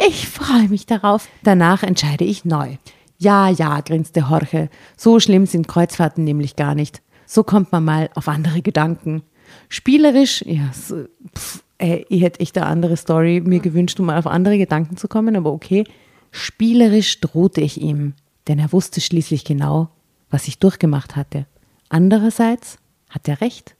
[0.07, 1.27] Ich freue mich darauf.
[1.43, 2.77] Danach entscheide ich neu.
[3.19, 4.69] Ja, ja, grinste Jorge.
[4.97, 7.01] So schlimm sind Kreuzfahrten nämlich gar nicht.
[7.25, 9.21] So kommt man mal auf andere Gedanken.
[9.69, 11.05] Spielerisch, ja, so,
[11.37, 14.97] pff, ey, ich hätte echt eine andere Story mir gewünscht, um mal auf andere Gedanken
[14.97, 15.83] zu kommen, aber okay.
[16.31, 18.13] Spielerisch drohte ich ihm,
[18.47, 19.89] denn er wusste schließlich genau,
[20.31, 21.45] was ich durchgemacht hatte.
[21.93, 23.75] Andererseits hat er recht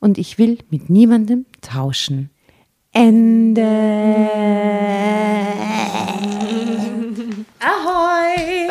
[0.00, 2.30] und ich will mit niemandem tauschen.
[2.92, 3.62] Ende.
[7.60, 8.68] Ahoi!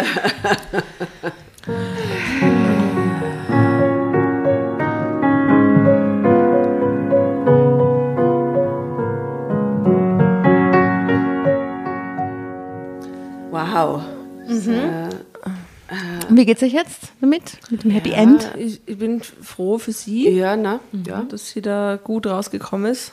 [13.52, 14.02] Wow.
[16.30, 17.58] Und wie geht's euch jetzt damit?
[17.70, 18.50] Mit dem Happy End?
[18.58, 21.24] Ich, ich bin froh für sie, Ja, na, ja.
[21.24, 23.12] dass sie da gut rausgekommen ist.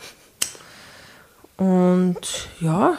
[1.57, 2.99] Und ja,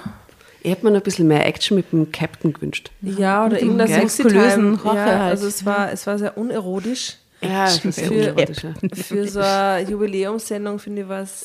[0.61, 2.91] Ich hätte mir noch ein bisschen mehr Action mit dem Captain gewünscht.
[3.01, 3.57] ja, oder
[3.87, 5.19] sexy muskulösen Ja, halt.
[5.31, 7.17] also es war, es war sehr unerotisch.
[7.41, 8.73] Ja, für- erotisch, ja.
[8.95, 11.43] Für so eine Jubiläumssendung finde ich, war es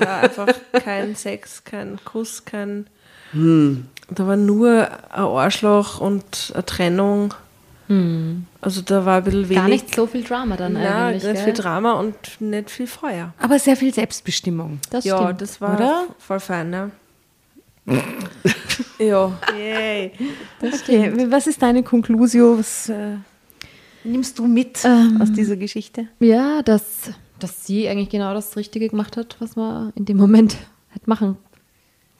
[0.00, 0.46] war einfach
[0.84, 2.86] kein Sex, kein Kuss, kein.
[3.34, 7.34] Da war nur ein Arschloch und eine Trennung.
[8.60, 9.56] Also da war ein bisschen wenig.
[9.56, 11.24] Gar nicht so viel Drama dann ja, eigentlich.
[11.24, 11.44] nicht gell?
[11.44, 13.34] viel Drama und nicht viel Feuer.
[13.38, 14.78] Aber sehr viel Selbstbestimmung.
[14.90, 15.42] Das ja, stimmt.
[15.42, 16.06] das war Oder?
[16.18, 16.90] voll fein, ne?
[18.98, 19.32] ja.
[19.56, 20.12] Yay.
[20.60, 22.58] Okay, was ist deine Konklusio?
[22.58, 23.16] Was äh,
[24.04, 24.78] nimmst du mit
[25.20, 26.06] aus dieser Geschichte?
[26.20, 30.56] Ja, dass, dass sie eigentlich genau das Richtige gemacht hat, was man in dem Moment
[30.90, 31.36] hätte machen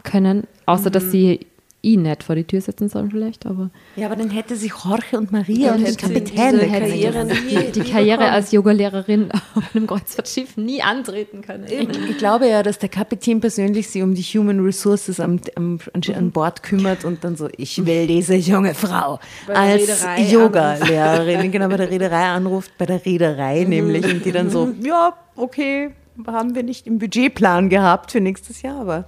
[0.03, 0.49] können.
[0.67, 1.47] Außer, dass sie
[1.83, 5.19] ihn nicht vor die Tür setzen sollen vielleicht, aber Ja, aber dann hätte sich Jorge
[5.19, 10.81] und Maria und sie Kapitän Karriere die nie Karriere als Yogalehrerin auf einem Kreuzfahrtschiff nie
[10.81, 11.67] antreten können.
[11.69, 16.03] Ich glaube ja, dass der Kapitän persönlich sich um die Human Resources am, am, an,
[16.15, 19.19] an Bord kümmert und dann so, ich will diese junge Frau
[19.49, 24.73] als Yoga-Lehrerin, genau, bei der Reederei anruft, bei der Reederei nämlich, und die dann so,
[24.83, 25.91] ja, okay,
[26.27, 29.07] haben wir nicht im Budgetplan gehabt für nächstes Jahr, aber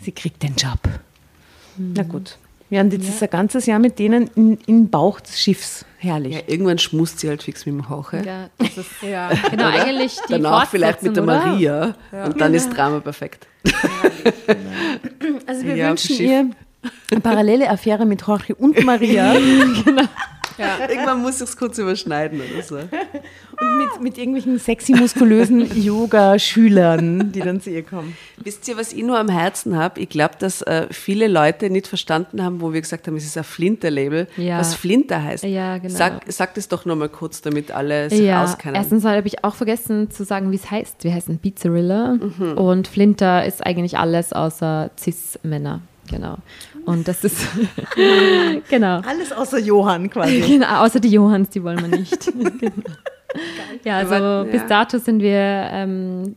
[0.00, 0.78] sie kriegt den Job.
[1.76, 2.36] Na gut.
[2.70, 5.84] Ja, und jetzt ist ein ganzes Jahr mit denen in, in Bauch des Schiffs.
[5.98, 6.34] Herrlich.
[6.34, 8.22] Ja, irgendwann schmust sie halt fix mit dem Hoche.
[8.24, 8.88] Ja, das ist
[9.50, 11.36] genau eigentlich die Danach vielleicht mit der oder?
[11.46, 11.94] Maria.
[12.24, 13.46] Und dann ist Drama perfekt.
[15.46, 16.50] Also wir Ja, wünschen ihr
[17.10, 19.34] eine parallele Affäre mit Jorge und Maria.
[20.88, 22.76] Irgendwann muss ich es kurz überschneiden oder so.
[22.76, 28.16] Und mit, mit irgendwelchen sexy, muskulösen Yoga-Schülern, die dann zu ihr kommen.
[28.42, 30.00] Wisst ihr, was ich nur am Herzen habe?
[30.00, 33.36] Ich glaube, dass äh, viele Leute nicht verstanden haben, wo wir gesagt haben, es ist
[33.38, 34.58] ein Flinter-Label, Ja.
[34.58, 35.44] was Flinter heißt.
[35.44, 35.94] Ja, genau.
[35.94, 38.74] Sag, sag das doch nochmal kurz, damit alle sich Ja, auskennen.
[38.74, 41.04] erstens habe ich auch vergessen zu sagen, wie es heißt.
[41.04, 42.58] Wir heißen Pizzarilla Mhm.
[42.58, 45.80] und Flinter ist eigentlich alles außer Cis-Männer.
[46.08, 46.36] Genau.
[46.84, 47.38] Und das ist,
[48.68, 49.00] genau.
[49.00, 50.40] Alles außer Johann quasi.
[50.46, 50.84] genau.
[50.84, 52.32] Außer die Johanns, die wollen wir nicht.
[52.60, 52.72] genau.
[53.84, 54.68] Ja, also Aber, bis ja.
[54.68, 56.36] dato sind wir ähm,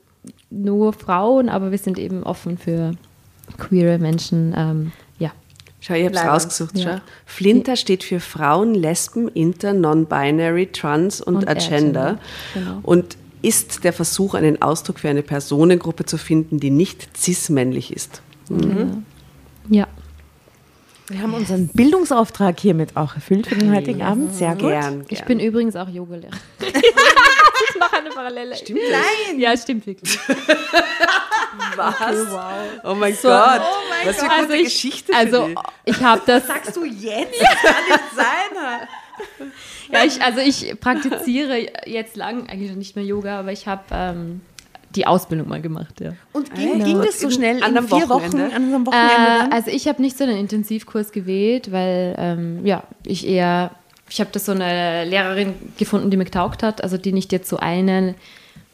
[0.49, 2.91] nur Frauen, aber wir sind eben offen für
[3.57, 4.53] queere Menschen.
[4.55, 5.31] Ähm, ja.
[5.81, 6.77] Schau, ich habe es rausgesucht.
[6.77, 6.83] Ja.
[6.83, 7.01] Schau.
[7.25, 12.17] Flinter steht für Frauen, Lesben, Inter, Non-Binary, Trans und, Und Agender.
[12.53, 12.79] Genau.
[12.83, 18.21] Und ist der Versuch, einen Ausdruck für eine Personengruppe zu finden, die nicht cis-männlich ist.
[19.69, 19.87] Ja.
[21.07, 24.33] Wir haben unseren Bildungsauftrag hiermit auch erfüllt für den heutigen Abend.
[24.33, 24.61] Sehr gut.
[24.61, 25.05] Gern, gern.
[25.09, 26.31] Ich bin übrigens auch Yogalehrer.
[26.59, 28.55] ich mache eine Parallele.
[28.55, 29.39] Stimmt Nein!
[29.39, 30.17] Ja, stimmt wirklich.
[31.75, 32.27] Was?
[32.83, 33.61] Oh mein Gott.
[34.03, 35.49] Was für eine gute ich, Geschichte für also
[35.85, 37.39] ich habe das, Sagst du jetzt?
[37.39, 39.51] Das kann nicht sein.
[39.91, 43.83] ja, ich, also ich praktiziere jetzt lang eigentlich schon nicht mehr Yoga, aber ich habe
[43.91, 44.41] ähm,
[44.95, 46.13] die Ausbildung mal gemacht, ja.
[46.33, 48.55] Und ging, ging das so schnell An in einem vier Wochen, Wochenende?
[48.55, 52.83] an einem Wochenende Äh, also ich habe nicht so einen Intensivkurs gewählt, weil ähm, ja,
[53.05, 53.71] ich eher,
[54.09, 57.49] ich habe da so eine Lehrerin gefunden, die mir getaugt hat, also die nicht jetzt
[57.49, 58.15] so einen,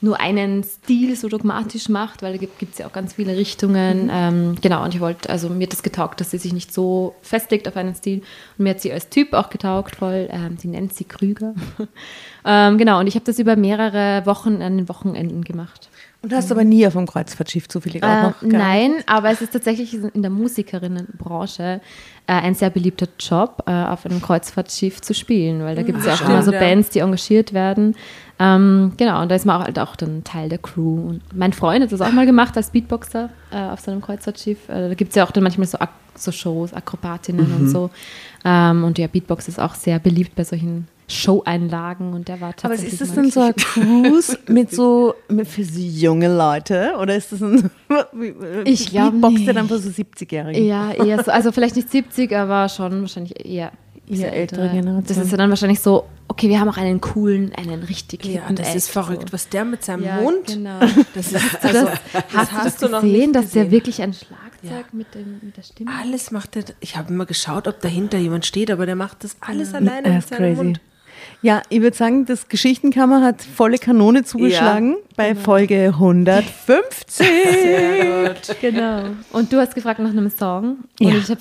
[0.04, 4.10] nur einen Stil so dogmatisch macht, weil da gibt es ja auch ganz viele Richtungen.
[4.12, 7.14] Ähm, genau, und ich wollte, also mir hat das getaugt, dass sie sich nicht so
[7.22, 8.24] festlegt auf einen Stil.
[8.58, 11.54] Und mir hat sie als Typ auch getaugt, voll, ähm, sie nennt sie Krüger.
[12.46, 15.91] ähm, genau, und ich habe das über mehrere Wochen an den Wochenenden gemacht.
[16.24, 18.52] Und hast aber nie auf dem Kreuzfahrtschiff zufällig auch Äh, noch gearbeitet?
[18.52, 21.82] nein, aber es ist tatsächlich in der Musikerinnenbranche
[22.28, 26.06] äh, ein sehr beliebter Job, äh, auf einem Kreuzfahrtschiff zu spielen, weil da gibt es
[26.06, 26.52] ja auch immer so.
[26.52, 27.96] Bands, die engagiert werden.
[28.40, 31.10] Ähm, genau, und da ist man auch, halt auch dann Teil der Crew.
[31.10, 34.70] Und mein Freund hat das auch mal gemacht als Beatboxer äh, auf seinem Kreuzfahrtschiff.
[34.70, 37.90] Äh, da gibt es ja auch dann manchmal so, Ak so Shows, Akrobatinnen und so.
[38.46, 42.58] Ähm, und ja, Beatbox ist auch sehr beliebt bei solchen Show-Einlagen und der war Aber
[42.58, 47.16] tatsächlich ist das dann so ein Cruise mit so mit für so junge Leute oder
[47.16, 47.70] ist das ein
[48.66, 49.56] Ich glaub Beatboxt der nicht.
[49.58, 50.60] dann für so 70-Jährige?
[50.62, 53.72] Ja, eher so, also vielleicht nicht 70, aber schon wahrscheinlich eher
[54.10, 55.06] Eher ältere Generation.
[55.08, 58.42] Das ist ja dann wahrscheinlich so, okay, wir haben auch einen coolen, einen richtig Ja,
[58.52, 59.34] das Act, ist verrückt, So.
[59.34, 60.48] was der mit seinem Ja, Mund.
[60.48, 60.80] genau.
[61.14, 61.88] Das ist Also,
[62.34, 63.72] hast, hast du das noch gesehen, nicht dass der gesehen.
[63.72, 66.64] wirklich ein Schlagzeug mit, dem, mit der Stimme alles macht er.
[66.82, 70.10] Ich habe immer geschaut, ob dahinter jemand steht, aber der macht das alles Er alleine
[70.10, 70.64] mit ist seinem crazy.
[70.64, 70.82] Mund.
[71.42, 77.28] Ja, ich würde sagen, das Geschichtenkammer hat volle Kanone zugeschlagen bei Folge 150.
[78.62, 79.04] Genau.
[79.32, 80.78] Und du hast gefragt nach einem Song.
[81.00, 81.16] Und Ja.
[81.16, 81.40] ich habe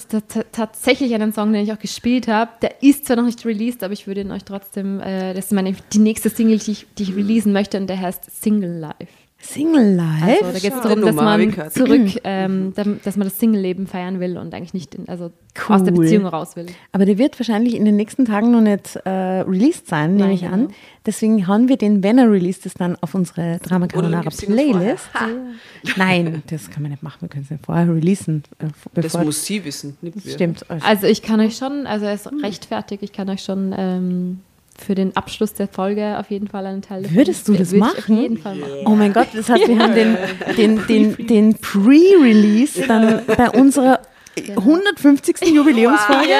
[0.52, 2.50] tatsächlich einen Song, den ich auch gespielt habe.
[2.62, 5.52] Der ist zwar noch nicht released, aber ich würde ihn euch trotzdem, äh, das ist
[5.52, 9.08] meine, die nächste Single, die ich, die ich releasen möchte, und der heißt Single Life.
[9.52, 10.42] Single Live?
[10.42, 14.36] Also da geht es darum, dass man zurück, ähm, dass man das Single-Leben feiern will
[14.38, 15.32] und eigentlich nicht in, also
[15.68, 16.04] aus der Cool.
[16.04, 16.66] Beziehung raus will.
[16.92, 20.46] Aber der wird wahrscheinlich in den nächsten Tagen noch nicht äh, released sein, nehme ich
[20.46, 20.68] an.
[20.68, 20.72] genau.
[21.06, 25.08] Deswegen hauen wir den, wenn er released ist, dann auf unsere Drama Carbonara Playlist.
[25.96, 27.22] Nein, das kann man nicht machen.
[27.22, 28.42] Wir können es nicht vorher releasen.
[28.58, 28.66] Äh,
[29.00, 30.32] Das muss sie wissen, nicht wir.
[30.32, 30.64] Stimmt.
[30.70, 33.74] Also, Also ich kann euch schon, also er ist recht fertig, ich kann euch schon
[33.76, 34.40] ähm,
[34.80, 37.98] für den Abschluss der Folge auf jeden Fall einen Teil Würdest du das machen?
[37.98, 38.72] Auf jeden Fall machen.
[38.86, 40.16] Oh mein Gott, das heißt, wir haben den,
[40.56, 44.00] den, den, den Pre-Release dann bei unserer
[44.36, 45.36] 150.
[45.48, 46.34] Jubiläumsfolge.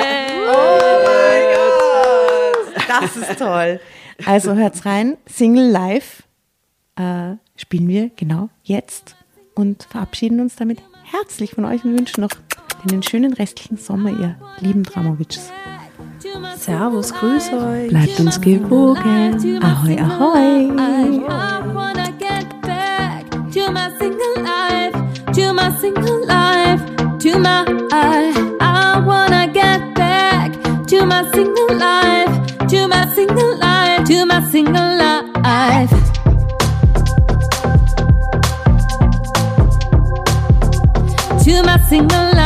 [0.49, 2.85] Oh mein Gott!
[2.89, 3.81] Das ist toll.
[4.27, 6.23] Also hört's rein, Single Live
[6.97, 9.17] äh, spielen wir genau jetzt
[9.55, 12.31] und verabschieden uns damit herzlich von euch und wünschen noch
[12.89, 15.51] einen schönen restlichen Sommer, ihr lieben Dramovics.
[16.57, 17.89] Servus, grüß euch.
[17.89, 19.63] Bleibt uns gewogen.
[19.63, 20.71] Ahoi, ahoi.
[20.71, 24.95] I wanna get back to my single life,
[25.33, 26.83] to my single life,
[27.19, 28.33] to my I.
[28.61, 30.53] I wanna get back
[30.87, 32.33] to my single life,
[32.69, 35.91] to my single life, to my single life.
[41.45, 42.40] To my single life.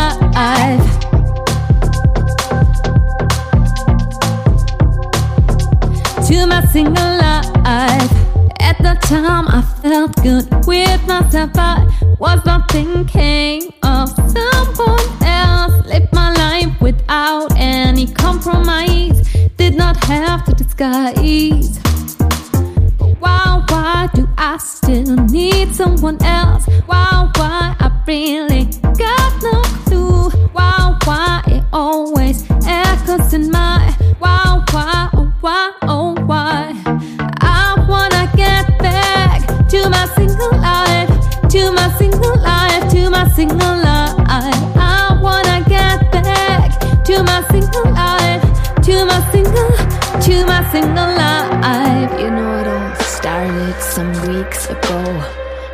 [6.74, 8.10] Single life.
[8.58, 11.52] At the time, I felt good with myself.
[11.54, 11.86] I
[12.18, 15.86] was not thinking of someone else.
[15.86, 19.22] Lived my life without any compromise.
[19.56, 21.78] Did not have to disguise.
[22.98, 26.66] But why, why do I still need someone else?
[26.86, 28.64] Why, why I really
[28.98, 30.30] got no clue?
[30.56, 32.13] Why, why it always
[41.54, 44.18] to my single life, to my single life.
[44.74, 48.42] I wanna get back to my single life,
[48.82, 49.70] to my single,
[50.26, 52.10] to my single life.
[52.20, 55.04] You know it all started some weeks ago.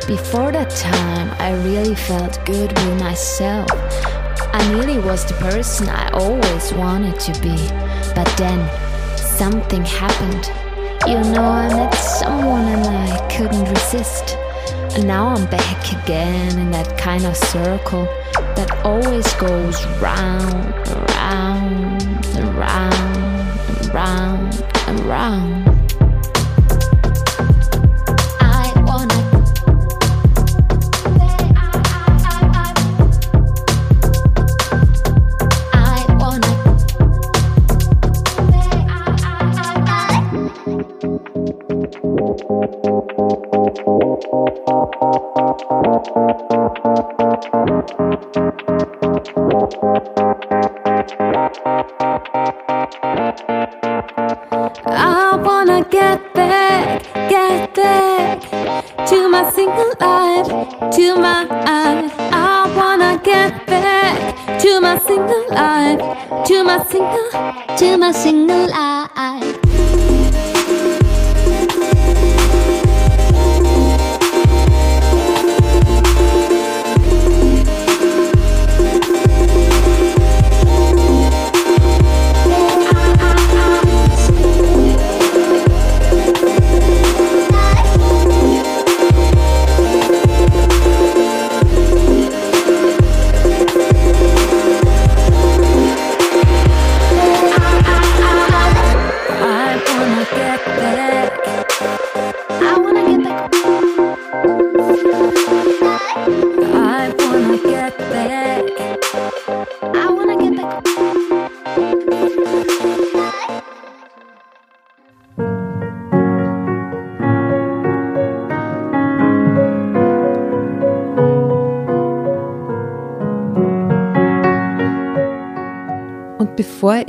[0.05, 3.71] Before that time, I really felt good with myself.
[4.53, 7.57] I nearly was the person I always wanted to be.
[8.13, 8.59] But then
[9.17, 10.45] something happened.
[11.07, 14.37] You know, I met someone and I couldn't resist.
[14.93, 18.03] And now I'm back again in that kind of circle
[18.55, 25.70] that always goes round and round and round and round and round.
[59.71, 62.11] To my single life, to my I.
[62.33, 69.70] I wanna get back to my single life, to my single, to my single life.